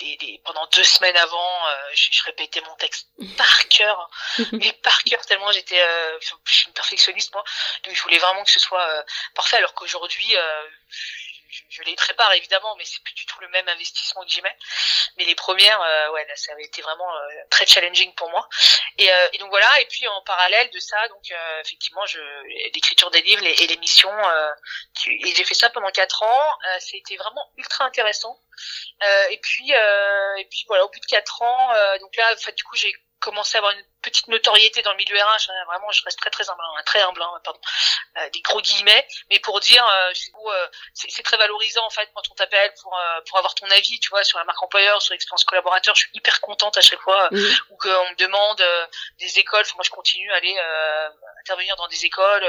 [0.00, 1.60] les, les, pendant deux semaines avant,
[1.92, 4.10] je, je, répétais mon texte par cœur,
[4.52, 5.80] mais par cœur tellement j'étais
[6.20, 7.44] je suis une perfectionniste moi,
[7.84, 9.02] donc je voulais vraiment que ce soit euh,
[9.34, 10.36] parfait, alors qu'aujourd'hui
[11.54, 14.42] euh, je, les prépare évidemment, mais c'est plus du tout le même investissement que j'y
[14.42, 14.56] mets.
[15.16, 17.10] Mais les premières, euh, ouais, là, ça avait été vraiment
[17.50, 18.48] très challenging pour moi.
[18.98, 19.80] Et, et, donc voilà.
[19.80, 22.20] Et puis en parallèle de ça, donc effectivement, je
[22.72, 24.10] l'écriture des livres et, l'émission.
[25.06, 26.58] et j'ai fait ça pendant quatre ans.
[26.80, 28.38] C'était vraiment ultra intéressant.
[29.30, 32.92] et puis et puis voilà, au bout de quatre ans, donc là, du coup, j'ai
[33.24, 35.48] commencé à avoir une petite notoriété dans le milieu RH.
[35.48, 37.60] Hein, vraiment, je reste très très humble, hein, très humble, hein, pardon,
[38.18, 39.06] euh, des gros guillemets.
[39.30, 43.20] Mais pour dire, euh, euh c'est très valorisant en fait quand on t'appelle pour euh,
[43.28, 45.94] pour avoir ton avis, tu vois, sur la marque employeur, sur l'expérience collaborateur.
[45.94, 47.38] Je suis hyper contente à chaque fois mmh.
[47.70, 48.62] ou qu'on me demande
[49.18, 49.62] des écoles.
[49.62, 50.58] Enfin, moi, je continue à aller
[51.40, 52.46] intervenir dans des écoles.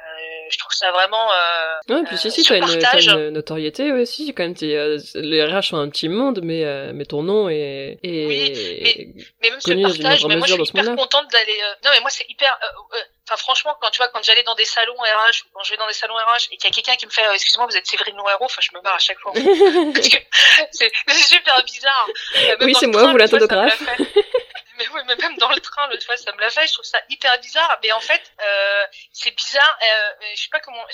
[0.00, 1.30] Euh, je trouve ça vraiment.
[1.32, 4.54] Euh, ouais, puis si, si, t'as une, une, notoriété aussi, quand même.
[4.62, 7.98] Euh, les RH sont un petit monde, mais, euh, mais ton nom est.
[8.02, 8.52] est oui,
[9.02, 11.58] mais, mais même ce partage, mais moi je suis hyper contente d'aller.
[11.62, 12.58] Euh, non, mais moi c'est hyper.
[13.28, 15.86] Enfin, franchement, quand tu vois, quand j'allais dans des salons RH, quand je vais dans
[15.86, 18.16] des salons RH et qu'il y a quelqu'un qui me fait, excuse-moi, vous êtes Séverine
[18.16, 19.32] Noiro, enfin, je me barre à chaque fois.
[19.94, 20.16] Parce que
[20.72, 22.08] c'est super bizarre.
[22.60, 23.82] oui, c'est moi, vous l'autographe
[25.06, 26.66] mais même dans le train, l'autre fois, ça me l'a fait.
[26.66, 27.78] Je trouve ça hyper bizarre.
[27.82, 29.78] Mais en fait, euh, c'est bizarre.
[29.82, 30.84] Euh, je sais pas comment.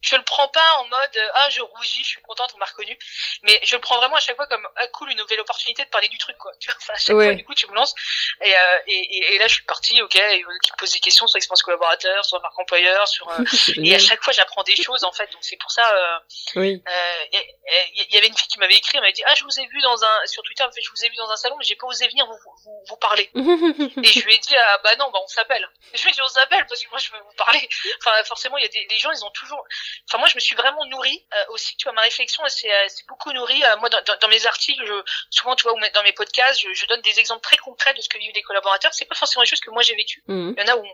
[0.00, 2.96] Je le prends pas en mode ah je rougis, je suis contente, on m'a reconnu.
[3.42, 5.90] Mais je le prends vraiment à chaque fois comme ah cool, une nouvelle opportunité de
[5.90, 6.52] parler du truc quoi.
[6.60, 7.94] Tu vois, enfin, à chaque fois du coup tu me lances.
[8.42, 10.16] Et, euh, et, et, là je suis partie, ok.
[10.16, 13.28] Et, tu me poses des questions sur l'expérience collaborateur, sur la marque employeur, sur.
[13.28, 13.44] Euh,
[13.76, 15.30] et à chaque fois j'apprends des choses en fait.
[15.32, 15.88] Donc c'est pour ça.
[15.94, 16.18] Euh,
[16.56, 16.82] oui.
[16.84, 19.60] Il euh, y, avait une fille qui m'avait écrit, elle m'a dit ah je vous
[19.60, 21.36] ai vu dans un sur Twitter, elle me fait je vous ai vu dans un
[21.36, 24.56] salon, mais j'ai pas osé venir vous, vous, vous parler et je lui ai dit
[24.56, 25.66] ah bah non bah on s'appelle.
[25.94, 27.68] Je lui ai dit on s'appelle parce que moi je veux vous parler.
[28.00, 29.64] Enfin forcément il y a des, des, gens ils ont toujours
[30.08, 32.86] enfin moi je me suis vraiment nourrie euh, aussi tu vois ma réflexion c'est euh,
[32.88, 34.94] c'est beaucoup nourrie euh, moi dans, dans, mes articles je,
[35.30, 38.00] souvent tu vois ou dans mes podcasts je, je, donne des exemples très concrets de
[38.00, 38.94] ce que vivent les collaborateurs.
[38.94, 40.54] C'est pas forcément des choses que moi j'ai vécu mhm.
[40.56, 40.84] il y en a où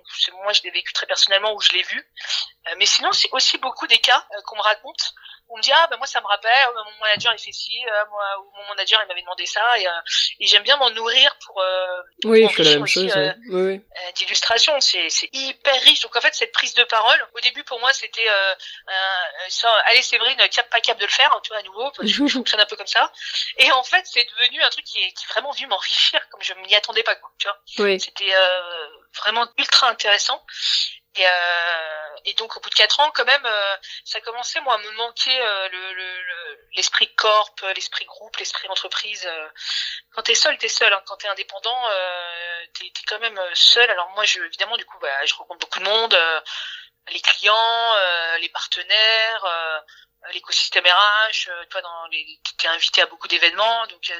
[0.44, 2.08] moi je l'ai vécu très personnellement où je l'ai vu.
[2.76, 5.14] Mais sinon c'est aussi beaucoup des cas qu'on me raconte
[5.50, 7.84] on me dit ah ben moi ça me rappelle euh, mon manager il fait ci
[7.86, 9.90] euh, moi ou mon manager il m'avait demandé ça et, euh,
[10.40, 11.62] et j'aime bien m'en nourrir pour
[12.24, 13.12] oui je fais la même chose
[13.50, 13.80] oui,
[14.16, 14.78] d'illustration.
[14.80, 16.00] C'est c'est hyper riche.
[16.00, 18.26] Donc en fait cette prise de parole au début pour moi c'était
[19.48, 22.26] ça allez Séverine cap pas cap de le faire tu vois à nouveau que je
[22.26, 23.10] fonctionne un peu comme ça.
[23.58, 26.42] Et en fait c'est devenu un truc qui est qui est vraiment vu m'enrichir comme
[26.42, 27.86] je m'y attendais pas quoi tu vois.
[27.86, 28.00] Oui.
[28.00, 28.32] c'était
[29.18, 30.44] vraiment ultra intéressant
[31.18, 34.74] et, euh, et, donc au bout de quatre ans, quand même, euh, ça commençait moi
[34.74, 39.26] à me manquer euh, le, l'esprit le, corp, l'esprit groupe, l'esprit entreprise.
[39.26, 39.48] Euh.
[40.12, 40.92] Quand t'es seul, t'es seul.
[40.92, 41.02] Hein.
[41.06, 43.90] Quand t'es indépendant, euh, t'es, es quand même seul.
[43.90, 46.16] Alors moi, je, évidemment, du coup, bah, je rencontre beaucoup de monde,
[47.10, 47.94] les clients,
[48.40, 49.46] les partenaires
[50.32, 54.10] l'écosystème RH, toi dans les, t'es invité à beaucoup d'événements, donc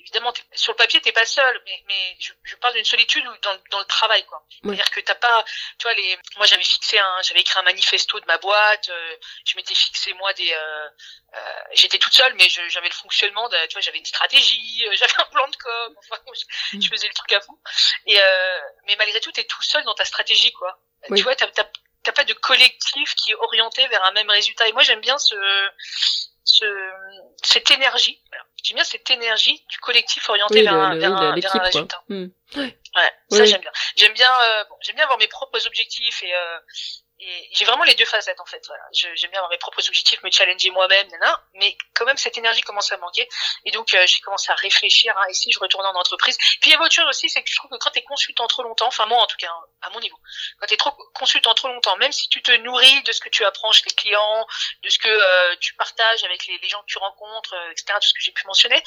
[0.00, 3.56] évidemment, sur le papier, t'es pas seul, mais, mais je, je parle d'une solitude dans,
[3.70, 4.44] dans le travail, quoi.
[4.62, 5.44] C'est-à-dire que t'as pas,
[5.78, 9.16] tu vois, les, moi j'avais fixé un, j'avais écrit un manifesto de ma boîte, euh,
[9.46, 10.88] je m'étais fixé moi des, euh,
[11.34, 14.92] euh, j'étais toute seule, mais j'avais le fonctionnement, de, tu vois, j'avais une stratégie, euh,
[14.98, 16.22] j'avais un plan de com, enfin,
[16.72, 17.58] je, je, faisais le truc à fond.
[18.06, 18.18] Et
[18.86, 20.78] mais malgré tout, t'es tout seul dans ta stratégie, quoi.
[21.16, 21.64] Tu vois, t'as t'as
[22.14, 24.68] pas de collectif qui est orienté vers un même résultat.
[24.68, 25.36] Et moi, j'aime bien ce,
[26.44, 26.64] ce,
[27.42, 28.22] cette énergie.
[28.62, 32.02] J'aime bien cette énergie du collectif orienté vers, un, vers, un, vers, un, résultat.
[32.08, 32.28] Hmm.
[32.56, 33.72] Ouais, ça j'aime bien.
[33.96, 36.58] J'aime bien, euh, bon, j'aime bien avoir mes propres objectifs et euh,
[37.20, 38.62] et j'ai vraiment les deux facettes en fait.
[38.66, 38.82] Voilà.
[38.92, 41.08] J'aime bien avoir mes propres objectifs, me challenger moi-même,
[41.54, 43.28] mais quand même cette énergie commence à manquer.
[43.64, 45.16] Et donc euh, j'ai commencé à réfléchir.
[45.16, 47.42] Hein, et si je retournais en entreprise Puis il y a autre chose aussi, c'est
[47.42, 49.64] que je trouve que quand t'es consultant trop longtemps, enfin moi en tout cas, hein,
[49.82, 50.18] à mon niveau,
[50.58, 53.44] quand t'es trop consultant trop longtemps, même si tu te nourris de ce que tu
[53.44, 54.46] apprends chez les clients,
[54.82, 57.98] de ce que euh, tu partages avec les, les, gens que tu rencontres, euh, etc.,
[58.00, 58.82] tout ce que j'ai pu mentionner,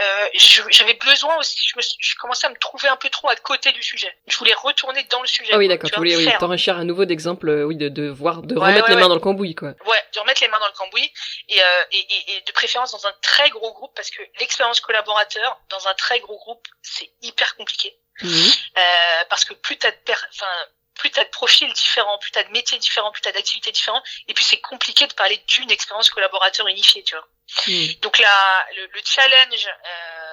[0.00, 0.26] euh,
[0.70, 1.56] j'avais besoin aussi.
[1.68, 4.14] Je, me, je commençais à me trouver un peu trop à côté du sujet.
[4.26, 5.52] Je voulais retourner dans le sujet.
[5.52, 5.90] Ah oui, d'accord.
[5.90, 9.08] Tu voulais oui, t'enrichir à nouveau d'exemples oui, de, de voir, de remettre les mains
[9.08, 9.74] dans le cambouis, quoi.
[9.86, 11.12] Ouais, de remettre les mains dans le cambouis
[11.48, 14.80] et, euh, et, et, et, de préférence dans un très gros groupe parce que l'expérience
[14.80, 17.96] collaborateur dans un très gros groupe, c'est hyper compliqué.
[18.22, 18.50] Mhm.
[18.78, 20.46] Euh, parce que plus t'as de enfin,
[20.94, 24.34] plus t'as de profils différents, plus t'as de métiers différents, plus t'as d'activités différentes, et
[24.34, 27.28] puis c'est compliqué de parler d'une expérience collaborateur unifiée, tu vois.
[27.68, 27.94] Mhm.
[28.00, 30.25] Donc là, le, le challenge euh,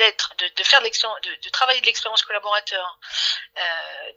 [0.00, 2.98] d'être, de, de, faire de, de, de travailler de l'expérience collaborateur
[3.58, 3.60] euh,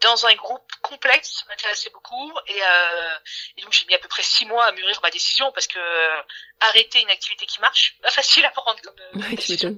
[0.02, 3.18] dans un groupe complexe m'intéressait beaucoup et, euh,
[3.58, 5.80] et donc j'ai mis à peu près six mois à mûrir ma décision parce que
[5.80, 6.22] euh,
[6.62, 9.78] arrêter une activité qui marche, pas facile à prendre comme euh, décision.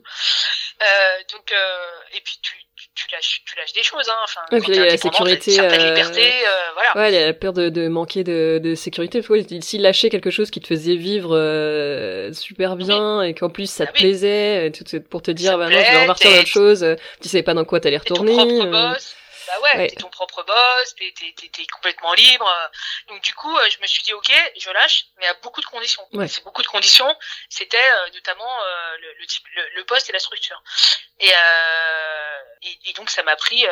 [0.82, 1.52] Euh, donc
[2.12, 2.65] et puis tu,
[3.08, 4.18] tu, lâches, tu lâches des choses, hein.
[4.24, 5.70] Enfin, ouais, puis la sécurité, euh...
[5.70, 6.32] liberté,
[6.74, 6.96] voilà.
[6.96, 9.22] Ouais, la peur de, de manquer de, de sécurité.
[9.30, 11.32] Ouais, si lâcher quelque chose qui te faisait vivre
[12.34, 14.72] super bien et qu'en plus ça te ah plaisait,
[15.10, 16.86] pour te dire, bah non, je vais repartir dans autre chose.
[17.22, 18.36] Tu savais pas dans quoi t'allais retourner.
[18.36, 19.16] Ton propre boss.
[19.48, 19.88] Bah ouais, ouais.
[19.90, 22.52] t'es ton propre boss, t'es, t'es, t'es, t'es complètement libre.
[23.08, 26.08] Donc du coup, je me suis dit ok, je lâche, mais à beaucoup de conditions.
[26.14, 26.28] Ouais.
[26.28, 27.16] C'est beaucoup de conditions.
[27.50, 30.62] C'était euh, notamment euh, le, le, type, le, le, poste et la structure.
[31.20, 33.66] Et, euh, et, et donc ça m'a pris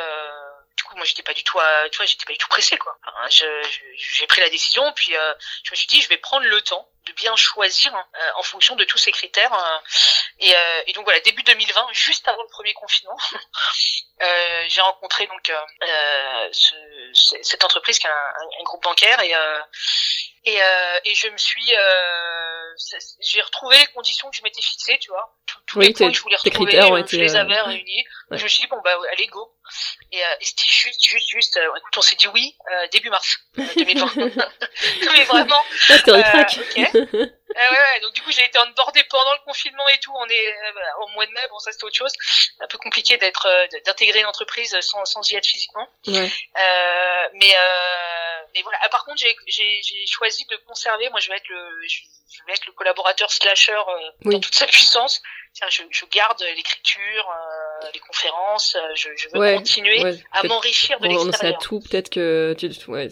[0.78, 2.78] du coup moi j'étais pas du tout à, tu vois j'étais pas du tout pressé
[2.78, 3.46] quoi hein, je,
[3.96, 5.34] j'ai pris la décision puis euh,
[5.64, 8.44] je me suis dit je vais prendre le temps de bien choisir hein, euh, en
[8.44, 9.80] fonction de tous ces critères euh,
[10.40, 13.18] et, euh, et, donc voilà début 2020 juste avant le premier confinement
[14.22, 15.52] euh, j'ai rencontré donc
[16.52, 16.76] ce,
[17.42, 19.34] cette entreprise qui est un, un groupe bancaire et
[20.46, 20.58] et,
[21.06, 21.74] et je me suis
[23.22, 25.36] j'ai retrouvé les conditions que je m'étais fixées tu vois
[25.68, 26.72] tous oui, les points que je voulais retrouver
[27.08, 28.06] je les avais réunis ouais.
[28.38, 29.52] Je me suis dit bon bah allez go
[30.12, 32.56] et, et c'était juste juste juste écoute on s'est dit oui
[32.92, 34.16] début mars 2020
[35.14, 37.32] mais vraiment okay.
[37.56, 40.12] euh, ouais, ouais, donc du coup j'ai été onboardé pendant le confinement et tout.
[40.16, 42.12] On est euh, au mois de mai, bon ça c'était autre chose.
[42.60, 45.88] Un peu compliqué d'être euh, d'intégrer une entreprise sans, sans y être physiquement.
[46.08, 46.32] Ouais.
[46.58, 48.80] Euh, mais euh, mais voilà.
[48.82, 51.10] Ah, par contre j'ai j'ai choisi de conserver.
[51.10, 54.34] Moi je vais être le je, vais être le collaborateur slasher euh, oui.
[54.34, 55.22] dans toute sa puissance.
[55.70, 57.63] Je, je, garde l'écriture, euh,
[57.94, 58.78] les conférences.
[58.96, 61.22] Je, je veux ouais, continuer ouais, à m'enrichir de l'extérieur.
[61.22, 63.10] Renoncer à tout, peut-être que tu, ouais,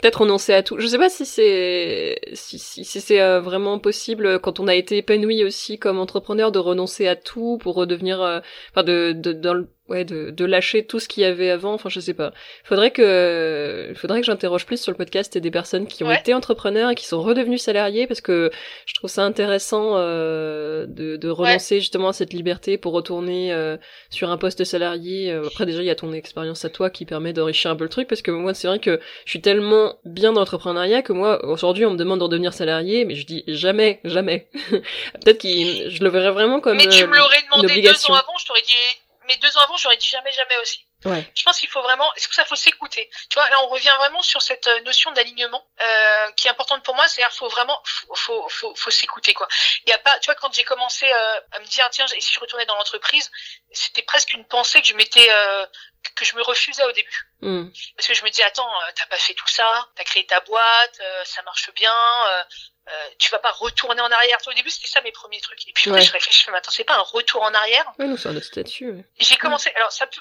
[0.00, 0.78] peut-être renoncer à tout.
[0.78, 4.74] Je sais pas si c'est si, si, si c'est euh, vraiment possible quand on a
[4.74, 8.40] été épanoui aussi comme entrepreneur de renoncer à tout pour redevenir, euh,
[8.72, 11.74] enfin de, de dans le ouais de, de lâcher tout ce qu'il y avait avant
[11.74, 12.32] enfin je sais pas
[12.64, 16.18] faudrait que faudrait que j'interroge plus sur le podcast des personnes qui ont ouais.
[16.18, 18.50] été entrepreneurs et qui sont redevenus salariés parce que
[18.86, 21.80] je trouve ça intéressant euh, de, de renoncer ouais.
[21.80, 23.76] justement à cette liberté pour retourner euh,
[24.10, 27.32] sur un poste salarié après déjà il y a ton expérience à toi qui permet
[27.32, 30.32] d'enrichir un peu le truc parce que moi c'est vrai que je suis tellement bien
[30.32, 34.00] dans l'entrepreneuriat que moi aujourd'hui on me demande de redevenir salarié mais je dis jamais
[34.04, 35.48] jamais peut-être que
[35.90, 38.62] je le verrais vraiment comme mais tu me l'aurais demandé deux ans avant je t'aurais
[38.62, 38.74] dit
[39.28, 40.88] mais deux ans avant, j'aurais dit jamais, jamais aussi.
[41.04, 41.32] Ouais.
[41.36, 43.08] Je pense qu'il faut vraiment, c'est pour ça qu'il faut s'écouter?
[43.30, 46.96] Tu vois, là, on revient vraiment sur cette notion d'alignement euh, qui est importante pour
[46.96, 47.06] moi.
[47.06, 49.46] C'est-à-dire, faut vraiment, faut, faut, faut, faut s'écouter quoi.
[49.86, 52.20] Il y a pas, tu vois, quand j'ai commencé euh, à me dire tiens, et
[52.20, 53.30] si je retournais dans l'entreprise,
[53.70, 55.66] c'était presque une pensée que je m'étais, euh,
[56.16, 57.30] que je me refusais au début.
[57.42, 57.68] Mm.
[57.96, 60.98] Parce que je me disais attends, t'as pas fait tout ça, t'as créé ta boîte,
[61.00, 62.46] euh, ça marche bien.
[62.90, 64.38] Euh, tu vas pas retourner en arrière.
[64.46, 65.68] Au début, c'était ça mes premiers trucs.
[65.68, 66.06] Et puis après, ouais.
[66.06, 67.92] je réfléchis, mais attends, c'est pas un retour en arrière.
[67.98, 68.90] Oui, nous, c'est un statut.
[68.90, 69.04] Ouais.
[69.18, 70.20] J'ai commencé, alors ça peut,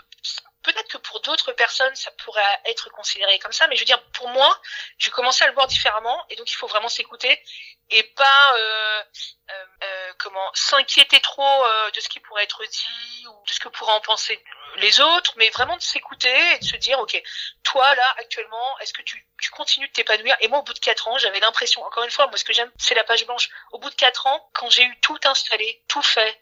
[0.67, 4.03] peut-être que pour d'autres personnes, ça pourrait être considéré comme ça, mais je veux dire,
[4.12, 4.49] pour moi,
[4.97, 7.41] j'ai commencé à le voir différemment, et donc il faut vraiment s'écouter
[7.89, 9.03] et pas euh,
[9.49, 13.62] euh, euh, comment s'inquiéter trop euh, de ce qui pourrait être dit ou de ce
[13.62, 14.43] que pourraient en penser
[14.75, 17.21] les autres, mais vraiment de s'écouter et de se dire, ok,
[17.63, 20.36] toi là actuellement, est-ce que tu, tu continues de t'épanouir?
[20.41, 22.53] Et moi, au bout de quatre ans, j'avais l'impression, encore une fois, moi ce que
[22.53, 23.49] j'aime, c'est la page blanche.
[23.71, 26.34] Au bout de quatre ans, quand j'ai eu tout installé, tout fait,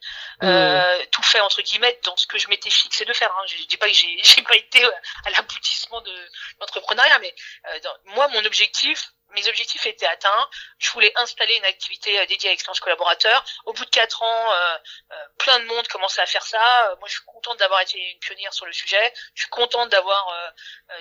[0.42, 0.48] mmh.
[0.48, 3.32] euh, tout fait entre guillemets dans ce que je m'étais fixé de faire.
[3.38, 3.44] Hein.
[3.46, 7.34] Je dis pas que j'ai, j'ai pas été à l'aboutissement de l'entrepreneuriat, mais
[7.68, 10.50] euh, dans, moi, mon objectif, mes objectifs étaient atteints.
[10.80, 13.44] Je voulais installer une activité euh, dédiée à l'expérience collaborateur.
[13.66, 14.78] Au bout de quatre ans, euh,
[15.12, 16.96] euh, plein de monde commençait à faire ça.
[17.00, 19.14] Moi, je suis contente d'avoir été une pionnière sur le sujet.
[19.34, 20.54] Je suis contente d'avoir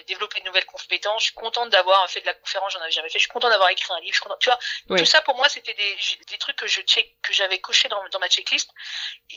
[0.07, 1.23] développé de nouvelles compétences.
[1.23, 3.19] Je suis contente d'avoir fait de la conférence, j'en avais jamais fait.
[3.19, 4.37] Je suis contente d'avoir écrit un livre.
[4.41, 5.97] tu vois, tout ça pour moi, c'était des,
[6.29, 8.71] des trucs que je check, que j'avais coché dans, dans ma checklist.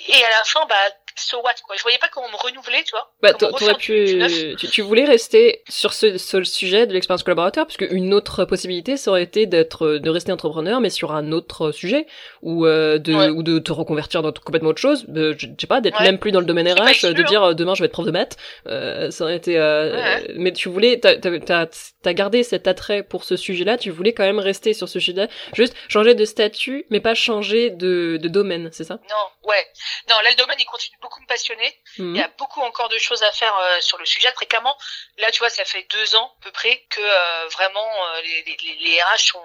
[0.08, 1.75] Et à la fin, bah, so what quoi.
[1.77, 3.12] Je voyais pas comment me renouveler, tu vois.
[3.21, 7.77] Bah, t'aurais pu, tu, tu, voulais rester sur ce, ce sujet de l'expérience collaborateur, parce
[7.77, 12.08] qu'une autre possibilité, ça aurait été d'être, de rester entrepreneur, mais sur un autre sujet,
[12.41, 15.06] ou euh, de, ou de te reconvertir dans complètement autre chose.
[15.15, 17.51] Euh, je, sais pas, d'être même plus dans le domaine RH, de dire hein.
[17.51, 18.38] euh, demain je vais être prof de maths.
[18.67, 19.58] Euh, ça aurait été.
[19.58, 21.65] Euh, mais tu voulais, t'as, t'as,
[22.01, 23.77] t'as gardé cet attrait pour ce sujet-là.
[23.77, 27.69] Tu voulais quand même rester sur ce sujet-là, juste changer de statut, mais pas changer
[27.69, 28.95] de, de domaine, c'est ça?
[28.95, 29.67] Non, ouais.
[30.10, 31.82] Non, là le domaine il continue beaucoup me passionner.
[31.98, 34.32] Il y a beaucoup encore de choses à faire sur le sujet.
[34.34, 34.78] Très clairement,
[35.17, 37.89] là tu vois, ça fait deux ans à peu près que vraiment
[38.24, 39.43] les, les, les, RH sont.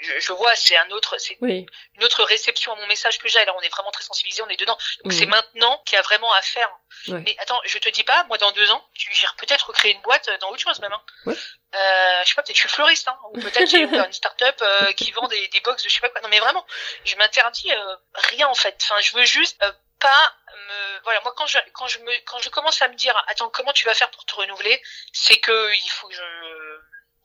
[0.00, 3.44] Je, je, vois, c'est un autre, c'est une autre réception à mon message que j'ai.
[3.44, 4.78] Là, on est vraiment très sensibilisé, on est dedans.
[5.04, 6.70] Donc c'est maintenant qu'il y a vraiment à faire.
[7.08, 10.28] Mais attends, je te dis pas, moi dans deux ans, j'ai peut-être créer une boîte
[10.40, 10.92] dans autre chose même.
[10.92, 11.02] Hein.
[11.26, 11.34] Ouais.
[11.74, 14.92] Euh, je sais pas, peut-être je suis fleuriste, hein, ou peut-être j'ai une start-up euh,
[14.92, 16.20] qui vend des, des box de je sais pas quoi.
[16.20, 16.66] Non mais vraiment,
[17.04, 18.76] je m'interdis euh, rien en fait.
[18.82, 22.38] Enfin, je veux juste euh, pas me voilà moi quand je quand je me quand
[22.40, 24.82] je commence à me dire attends comment tu vas faire pour te renouveler
[25.12, 26.22] c'est que il faut que je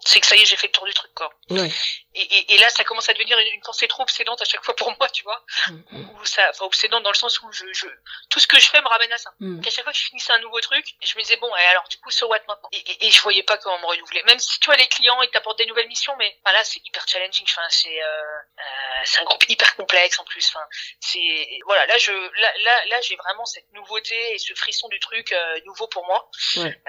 [0.06, 1.32] c'est que ça y est, j'ai fait le tour du truc, quoi.
[1.50, 1.70] Ouais.
[2.13, 4.76] Et, et, et, là, ça commence à devenir une, pensée trop obsédante à chaque fois
[4.76, 5.44] pour moi, tu vois.
[5.68, 7.88] Mm, Ou ça, enfin, obsédante dans le sens où je, je,
[8.30, 9.32] tout ce que je fais me ramène à ça.
[9.39, 9.62] Mm.
[9.62, 11.88] Qu'à chaque fois que je finissais un nouveau truc, je me disais, bon, et alors,
[11.89, 12.70] du coup, so what maintenant?
[12.72, 14.22] Et, et, je voyais pas comment me renouveler.
[14.24, 16.80] Même si tu vois les clients, ils t'apportent des nouvelles missions, mais, enfin, là, c'est
[16.86, 17.46] hyper challenging.
[17.50, 18.62] Enfin, c'est, euh, euh,
[19.04, 20.48] c'est un groupe hyper complexe, en plus.
[20.54, 20.65] Enfin,
[21.00, 25.00] c'est, voilà, là, je, là, là, là, j'ai vraiment cette nouveauté et ce frisson du
[25.00, 26.30] truc, euh, nouveau pour moi.
[26.58, 26.80] Ouais.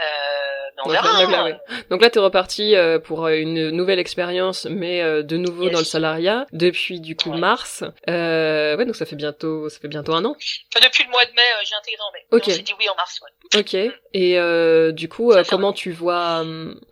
[0.85, 1.23] On verra.
[1.89, 2.75] Donc là, là, t'es reparti,
[3.07, 7.85] pour une nouvelle expérience, mais euh, de nouveau dans le salariat depuis du coup mars.
[8.09, 10.35] Euh, ouais, donc ça fait bientôt, ça fait bientôt un an.
[10.83, 12.27] depuis le mois de mai, euh, j'ai intégré en mai.
[12.33, 12.57] Ok.
[12.57, 13.21] J'ai dit oui en mars.
[13.23, 13.61] Ouais.
[13.61, 13.75] Ok.
[13.75, 13.93] Mm.
[14.15, 16.45] Et euh, du coup, comment tu vois,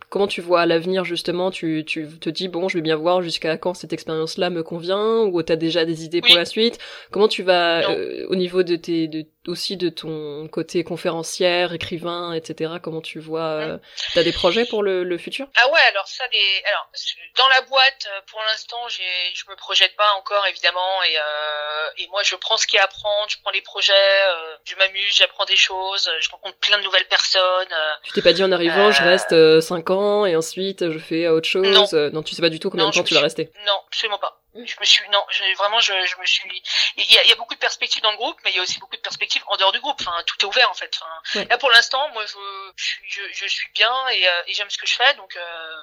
[0.08, 1.50] comment tu vois l'avenir justement?
[1.50, 5.22] Tu, tu te dis bon, je vais bien voir jusqu'à quand cette expérience-là me convient,
[5.22, 6.78] ou t'as déjà des idées pour la suite?
[7.10, 7.90] Comment tu vas
[8.28, 12.74] au niveau de tes, de aussi de ton côté conférencière, écrivain, etc.
[12.82, 13.78] Comment tu vois euh,
[14.14, 15.46] T'as des projets pour le, le, futur?
[15.56, 16.90] Ah ouais, alors ça, des, alors
[17.36, 19.02] dans la boîte, euh, pour l'instant, j'ai,
[19.34, 22.80] je me projette pas encore évidemment, et euh, et moi je prends ce qu'il y
[22.80, 26.56] a à apprendre, je prends les projets, euh, je m'amuse, j'apprends des choses, je rencontre
[26.58, 27.74] plein de nouvelles personnes.
[28.04, 31.48] Tu t'es pas dit en arrivant, je reste 5 ans et ensuite je fais autre
[31.48, 33.50] chose Non, non tu sais pas du tout combien de temps tu vas rester.
[33.66, 34.43] Non, absolument pas.
[34.54, 36.62] Je me suis non, je, vraiment je, je me suis
[36.96, 38.58] il y, a, il y a beaucoup de perspectives dans le groupe, mais il y
[38.60, 39.96] a aussi beaucoup de perspectives en dehors du groupe.
[40.00, 40.96] Enfin, tout est ouvert en fait.
[41.00, 42.72] Enfin, Là pour l'instant, moi je,
[43.08, 45.82] je, je, suis bien et, euh, et j'aime ce que je fais, donc euh,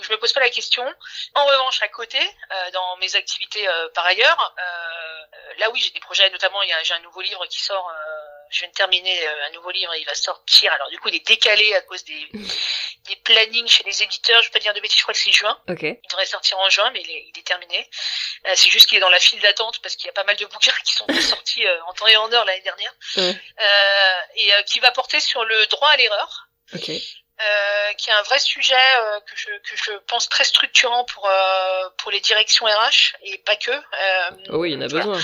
[0.00, 0.84] je me pose pas la question.
[1.34, 5.90] En revanche, à côté, euh, dans mes activités euh, par ailleurs, euh, là oui, j'ai
[5.90, 6.28] des projets.
[6.30, 7.92] Notamment, il y a j'ai un nouveau livre qui sort
[8.52, 10.72] je viens de terminer euh, un nouveau livre, il va sortir.
[10.72, 12.28] Alors du coup, il est décalé à cause des,
[13.08, 14.42] des plannings chez les éditeurs.
[14.42, 15.58] Je peux pas dire de bêtises, je crois que c'est juin.
[16.04, 17.88] Il devrait sortir en juin, mais il est, il est terminé.
[18.46, 20.36] Euh, c'est juste qu'il est dans la file d'attente parce qu'il y a pas mal
[20.36, 22.94] de bouquins qui sont sortis euh, en temps et en heure l'année dernière,
[24.36, 26.48] et qui va porter sur le droit à l'erreur.
[27.42, 31.26] Euh, qui est un vrai sujet euh, que, je, que je pense très structurant pour
[31.28, 33.72] euh, pour les directions RH et pas que.
[34.50, 35.18] Oh oui, il y en a besoin.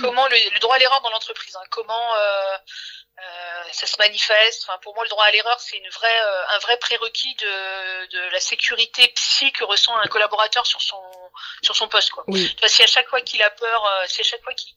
[0.00, 2.12] Comment le, le, droit à l'erreur dans l'entreprise, hein, comment
[3.72, 4.64] ça se manifeste.
[4.68, 8.30] Enfin, pour moi, le droit à l'erreur, c'est une vraie un vrai prérequis de, de
[8.30, 11.02] la sécurité psy que ressent un collaborateur sur son
[11.62, 12.10] sur son poste.
[12.10, 12.24] Quoi.
[12.28, 12.54] Oui.
[12.66, 14.74] si à chaque fois qu'il a peur, si à chaque fois qu'il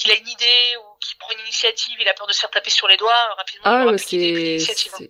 [0.00, 2.50] qu'il a une idée ou qu'il prend une initiative, il a peur de se faire
[2.50, 3.62] taper sur les doigts rapidement.
[3.64, 4.58] Ah, c'est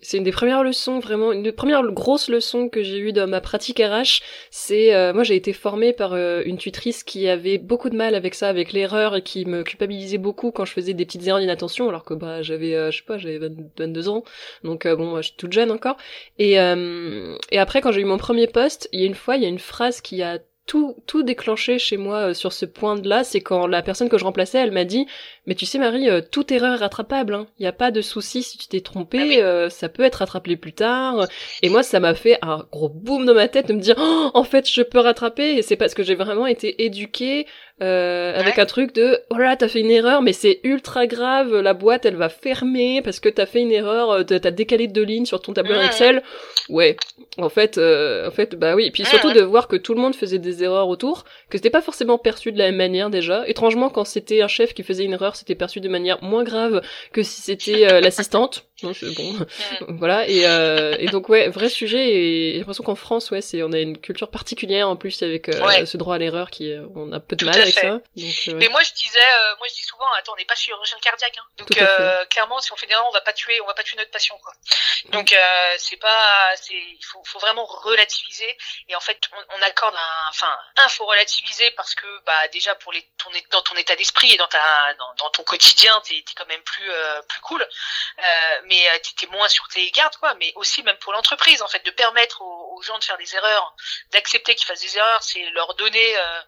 [0.01, 3.27] c'est une des premières leçons vraiment une des premières grosses leçons que j'ai eues dans
[3.27, 4.21] ma pratique RH.
[4.49, 8.15] C'est euh, moi j'ai été formée par euh, une tutrice qui avait beaucoup de mal
[8.15, 11.39] avec ça, avec l'erreur et qui me culpabilisait beaucoup quand je faisais des petites erreurs
[11.39, 14.23] d'inattention, alors que bah j'avais euh, je sais pas j'avais 22 ans,
[14.63, 15.97] donc bon je suis toute jeune encore.
[16.37, 19.43] Et et après quand j'ai eu mon premier poste, il y a une fois il
[19.43, 20.39] y a une phrase qui a
[20.71, 24.23] tout, tout déclenché chez moi euh, sur ce point-là, c'est quand la personne que je
[24.23, 25.05] remplaçais, elle m'a dit
[25.45, 27.33] mais tu sais Marie, euh, toute erreur est rattrapable.
[27.33, 27.47] Il hein.
[27.59, 30.55] n'y a pas de souci si tu t'es trompé, ah euh, ça peut être rattrapé
[30.55, 31.27] plus tard.
[31.61, 34.31] Et moi, ça m'a fait un gros boom dans ma tête de me dire oh,
[34.33, 35.57] en fait, je peux rattraper.
[35.57, 37.47] Et c'est parce que j'ai vraiment été éduquée
[37.81, 41.55] euh, avec un truc de oh là t'as fait une erreur mais c'est ultra grave
[41.59, 45.25] la boîte elle va fermer parce que t'as fait une erreur t'as décalé deux lignes
[45.25, 46.21] sur ton tableau Excel.
[46.69, 46.95] Ouais.
[47.37, 48.85] En fait en fait bah oui.
[48.85, 51.69] Et puis surtout de voir que tout le monde faisait des erreurs autour que c'était
[51.69, 53.47] pas forcément perçu de la même manière déjà.
[53.47, 56.81] Étrangement quand c'était un chef qui faisait une erreur c'était perçu de manière moins grave
[57.11, 58.65] que si c'était euh, l'assistante.
[58.83, 59.33] non, c'est bon.
[59.87, 60.27] Voilà.
[60.27, 62.09] Et, euh, et donc ouais, vrai sujet.
[62.09, 65.49] Et j'ai l'impression qu'en France, ouais, c'est on a une culture particulière en plus avec
[65.49, 67.89] euh, ce droit à l'erreur qui euh, on a peu de mal avec ça.
[67.89, 68.03] Donc,
[68.55, 69.19] Mais moi je disais,
[69.57, 71.37] moi je dis souvent, attends, on n'est pas chirurgien cardiaque.
[71.37, 71.45] Hein.
[71.57, 73.97] Donc clairement, si on fait des erreurs, on va pas tuer, on va pas tuer
[73.97, 74.53] notre patient quoi.
[75.11, 75.35] Donc
[75.77, 78.57] c'est pas, c'est, il faut, faut vraiment relativiser.
[78.89, 82.75] Et en fait, on, on accorde un, enfin, un faut relativiser parce que bah déjà
[82.75, 84.59] pour les, ton, dans ton état d'esprit et dans ta,
[84.97, 86.91] dans, dans ton quotidien, t'es, es quand même plus,
[87.27, 87.67] plus cool.
[88.71, 90.33] Mais euh, tu moins sur tes gardes, quoi.
[90.39, 93.75] Mais aussi même pour l'entreprise, en fait, de permettre aux, gens de faire des erreurs,
[94.11, 96.41] d'accepter qu'ils fassent des erreurs, c'est leur donner euh,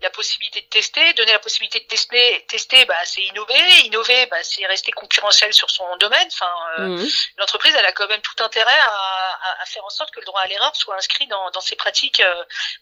[0.00, 1.12] la possibilité de tester.
[1.14, 3.80] Donner la possibilité de tester, tester, bah, c'est innover.
[3.84, 6.28] Innover, bah, c'est rester concurrentiel sur son domaine.
[6.28, 7.06] Enfin, mmh.
[7.38, 10.40] l'entreprise, elle a quand même tout intérêt à, à, faire en sorte que le droit
[10.40, 12.22] à l'erreur soit inscrit dans, dans ses pratiques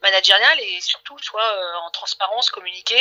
[0.03, 2.97] managériales et surtout soit en transparence, communiqué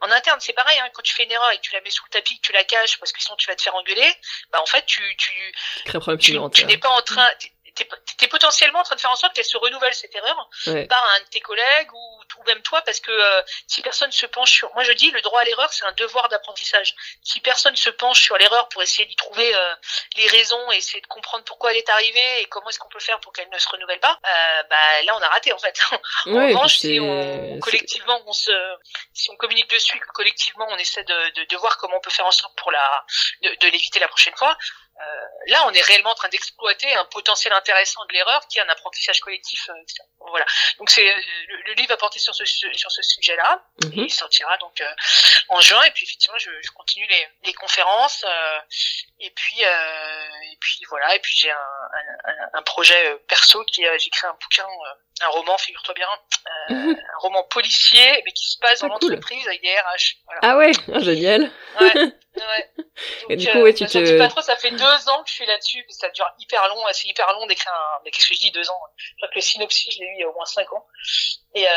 [0.00, 0.40] en interne.
[0.40, 2.10] C'est pareil, hein, quand tu fais une erreur et que tu la mets sous le
[2.10, 4.12] tapis, que tu la caches parce que sinon tu vas te faire engueuler,
[4.50, 5.52] bah en fait tu tu
[6.18, 7.28] tu, tu n'es pas en train
[7.74, 7.88] t'es
[8.22, 10.48] es potentiellement en train de faire en sorte qu'elle se renouvelle cette erreur
[10.88, 14.26] par un de tes collègues ou, ou même toi parce que euh, si personne se
[14.26, 16.94] penche sur moi je dis le droit à l'erreur c'est un devoir d'apprentissage.
[17.22, 19.74] Si personne se penche sur l'erreur pour essayer d'y trouver euh,
[20.16, 23.00] les raisons et essayer de comprendre pourquoi elle est arrivée et comment est-ce qu'on peut
[23.00, 25.78] faire pour qu'elle ne se renouvelle pas euh, bah là on a raté en fait.
[26.26, 28.52] En revanche si on collectivement on se
[29.12, 32.26] si on communique dessus collectivement on essaie de, de, de voir comment on peut faire
[32.26, 33.04] en sorte pour la
[33.42, 34.56] de, de l'éviter la prochaine fois
[35.46, 38.68] là, on est réellement en train d'exploiter un potentiel intéressant de l'erreur qui est un
[38.68, 39.68] apprentissage collectif.
[39.68, 39.74] Euh,
[40.28, 40.44] voilà.
[40.78, 41.20] Donc c'est euh,
[41.66, 43.62] le, livre va porter sur ce sur ce sujet-là.
[43.84, 44.04] Mhm.
[44.04, 44.82] Il sortira donc
[45.48, 45.82] en juin.
[45.84, 48.24] Et puis effectivement, je, je continue les, les conférences.
[49.20, 51.14] et puis et puis voilà.
[51.14, 51.56] Et puis j'ai un,
[52.24, 54.66] un, un, projet perso qui j'ai créé un bouquin
[55.22, 56.08] un roman, figure-toi bien,
[56.70, 56.90] euh, mhm.
[56.90, 60.16] un roman policier, mais qui se passe dans ah, l'entreprise avec des RH.
[60.26, 60.40] Voilà.
[60.42, 60.72] Ah ouais,
[61.02, 61.50] génial.
[61.80, 62.84] Ouais, ouais.
[63.30, 64.18] et du coup, ouais, tu te...
[64.18, 67.08] pas trop, ça fait deux ans que je suis là-dessus, ça dure hyper long, c'est
[67.08, 68.80] hyper long d'écrire un, mais qu'est-ce que je dis, deux ans?
[68.96, 70.86] Je crois que le synopsis, je l'ai eu il y a au moins cinq ans.
[71.54, 71.68] Et, euh,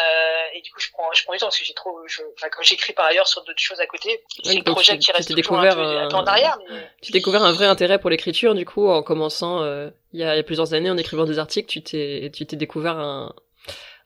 [0.53, 2.49] et du coup, je prends, je prends du temps parce que j'ai trop, je, enfin,
[2.49, 5.59] comme j'écris par ailleurs sur d'autres choses à côté, c'est un projet qui reste toujours
[5.59, 6.57] un peu, un en arrière.
[6.69, 6.89] Mais...
[7.01, 10.33] Tu découvert un vrai intérêt pour l'écriture, du coup, en commençant, euh, il, y a,
[10.33, 13.33] il y a plusieurs années, en écrivant des articles, tu t'es, tu t'es découvert un,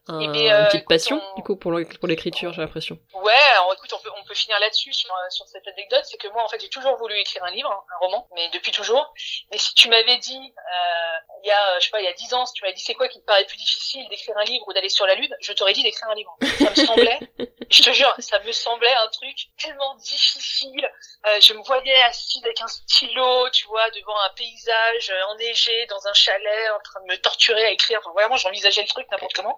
[0.09, 2.97] un, une euh, petite passion du coup pour l'écriture j'ai l'impression.
[3.13, 6.01] Ouais alors écoute on peut on peut finir là-dessus sur, sur cette anecdote.
[6.03, 8.71] C'est que moi en fait j'ai toujours voulu écrire un livre un roman mais depuis
[8.71, 9.13] toujours.
[9.51, 12.13] Mais si tu m'avais dit euh, il y a je sais pas il y a
[12.13, 14.43] dix ans si tu m'avais dit c'est quoi qui te paraît plus difficile d'écrire un
[14.45, 16.35] livre ou d'aller sur la lune je t'aurais dit d'écrire un livre.
[16.57, 17.19] Ça me semblait
[17.69, 20.91] je te jure ça me semblait un truc tellement difficile.
[21.27, 26.07] Euh, je me voyais assise avec un stylo tu vois devant un paysage enneigé dans
[26.07, 27.99] un chalet en train de me torturer à écrire.
[27.99, 29.57] Enfin, vraiment j'envisageais le truc n'importe comment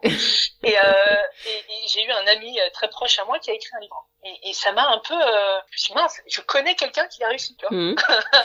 [0.64, 3.54] et, euh, et, et j'ai eu un ami euh, très proche à moi qui a
[3.54, 4.08] écrit un livre.
[4.24, 5.16] Et, et ça m'a un peu...
[5.16, 7.76] Euh, je me suis dit, mince, je connais quelqu'un qui a réussi, tu vois.
[7.76, 7.96] Mmh.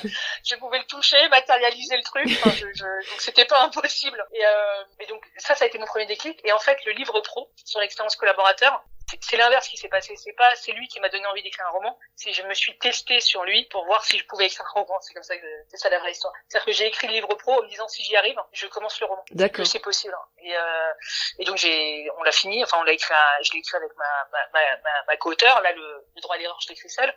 [0.44, 2.24] je pouvais le toucher, matérialiser le truc.
[2.26, 4.24] Enfin, je, je, donc c'était pas impossible.
[4.32, 6.40] Et, euh, et donc ça, ça a été mon premier déclic.
[6.44, 8.82] Et en fait, le livre pro sur l'expérience collaborateur,
[9.20, 10.14] c'est l'inverse qui s'est passé.
[10.16, 11.98] C'est pas c'est lui qui m'a donné envie d'écrire un roman.
[12.16, 14.98] C'est je me suis testé sur lui pour voir si je pouvais écrire un roman.
[15.00, 16.32] C'est comme ça que c'est ça la vraie histoire.
[16.48, 19.00] C'est-à-dire que j'ai écrit le livre pro en me disant si j'y arrive, je commence
[19.00, 19.24] le roman.
[19.30, 19.66] D'accord.
[19.66, 20.16] C'est possible.
[20.42, 20.92] Et, euh,
[21.38, 22.62] et donc j'ai on l'a fini.
[22.64, 23.14] Enfin on l'a écrit.
[23.42, 25.60] je l'ai écrit avec ma ma ma, ma, ma co-auteur.
[25.62, 27.14] Là le, le droit à l'erreur je l'ai écrit seul.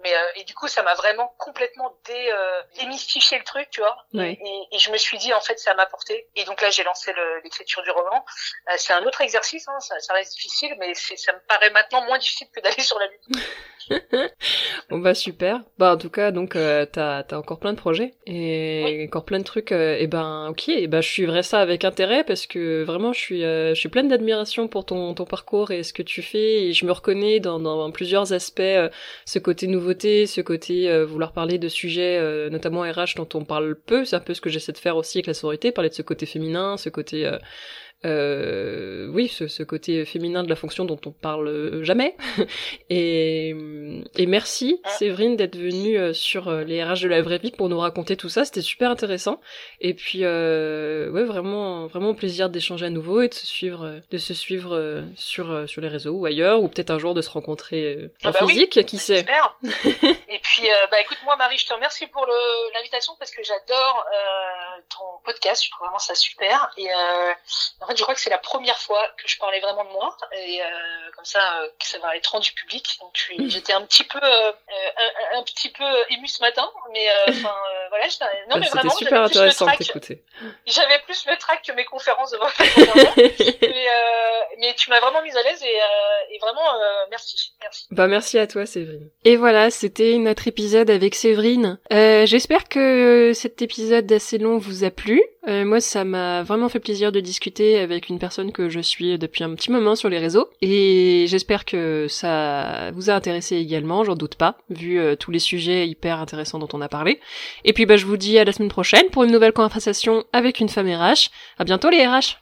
[0.00, 3.80] Mais euh, et du coup ça m'a vraiment complètement dé, euh, démystifié le truc, tu
[3.80, 3.96] vois.
[4.14, 4.38] Oui.
[4.44, 6.28] Et, et, je me suis dit en fait ça m'a porté.
[6.36, 7.12] Et donc là j'ai lancé
[7.42, 8.24] l'écriture du roman.
[8.68, 9.66] Euh, c'est un autre exercice.
[9.68, 10.94] Hein, ça, ça reste difficile, mais
[11.32, 13.42] ça me paraît maintenant moins difficile que d'aller sur la lune.
[14.90, 15.60] bon bah super.
[15.78, 19.38] Bah en tout cas donc euh, t'as as encore plein de projets et encore plein
[19.38, 19.72] de trucs.
[19.72, 20.68] Euh, et ben ok.
[20.68, 23.88] Et ben je suivrai ça avec intérêt parce que vraiment je suis euh, je suis
[23.88, 27.40] pleine d'admiration pour ton ton parcours et ce que tu fais et je me reconnais
[27.40, 28.60] dans, dans plusieurs aspects.
[28.60, 28.88] Euh,
[29.24, 32.20] ce côté nouveauté, ce côté euh, vouloir parler de sujets
[32.50, 34.04] notamment RH dont on parle peu.
[34.04, 36.02] C'est un peu ce que j'essaie de faire aussi avec la sororité, parler de ce
[36.02, 37.30] côté féminin, ce côté
[38.04, 42.16] euh, oui, ce, ce, côté féminin de la fonction dont on parle jamais.
[42.90, 43.54] et,
[44.16, 47.68] et merci Séverine d'être venue euh, sur euh, les RH de la vraie vie pour
[47.68, 48.44] nous raconter tout ça.
[48.44, 49.40] C'était super intéressant.
[49.80, 54.18] Et puis euh, ouais, vraiment, vraiment plaisir d'échanger à nouveau et de se suivre, de
[54.18, 58.10] se suivre sur sur les réseaux ou ailleurs, ou peut-être un jour de se rencontrer
[58.24, 59.24] en ah bah physique, qui sait.
[59.84, 62.26] et puis bah écoute moi Marie, je te remercie pour
[62.74, 64.06] l'invitation parce que j'adore
[64.88, 65.64] ton podcast.
[65.64, 66.70] Je trouve vraiment ça super.
[66.76, 66.88] Et
[67.80, 70.16] en fait, je crois que c'est la première fois que je parlais vraiment de moi
[70.32, 70.66] et euh,
[71.14, 72.96] comme ça, euh, que ça va être rendu public.
[73.00, 73.48] Donc Mm.
[73.48, 74.52] j'étais un petit peu, euh,
[75.32, 77.54] un, un, petit peu ému ce matin, mais euh, enfin
[77.88, 78.06] voilà.
[78.50, 80.22] Non mais C'était vraiment, super intéressant de t'écouter.
[80.66, 82.38] J'avais plus le track que mes conférences de
[83.62, 83.86] mais,
[84.58, 86.78] mais tu m'as vraiment mise à l'aise et, et vraiment
[87.10, 87.86] merci, merci.
[87.90, 89.08] Bah merci à toi Séverine.
[89.24, 91.78] Et voilà, c'était notre épisode avec Séverine.
[91.90, 95.22] J'espère que cet épisode assez long vous a plu.
[95.48, 99.18] Euh, moi, ça m'a vraiment fait plaisir de discuter avec une personne que je suis
[99.18, 100.48] depuis un petit moment sur les réseaux.
[100.60, 105.38] Et j'espère que ça vous a intéressé également, j'en doute pas, vu euh, tous les
[105.38, 107.20] sujets hyper intéressants dont on a parlé.
[107.64, 110.60] Et puis, bah, je vous dis à la semaine prochaine pour une nouvelle conversation avec
[110.60, 111.30] une femme RH.
[111.58, 112.38] À bientôt les RH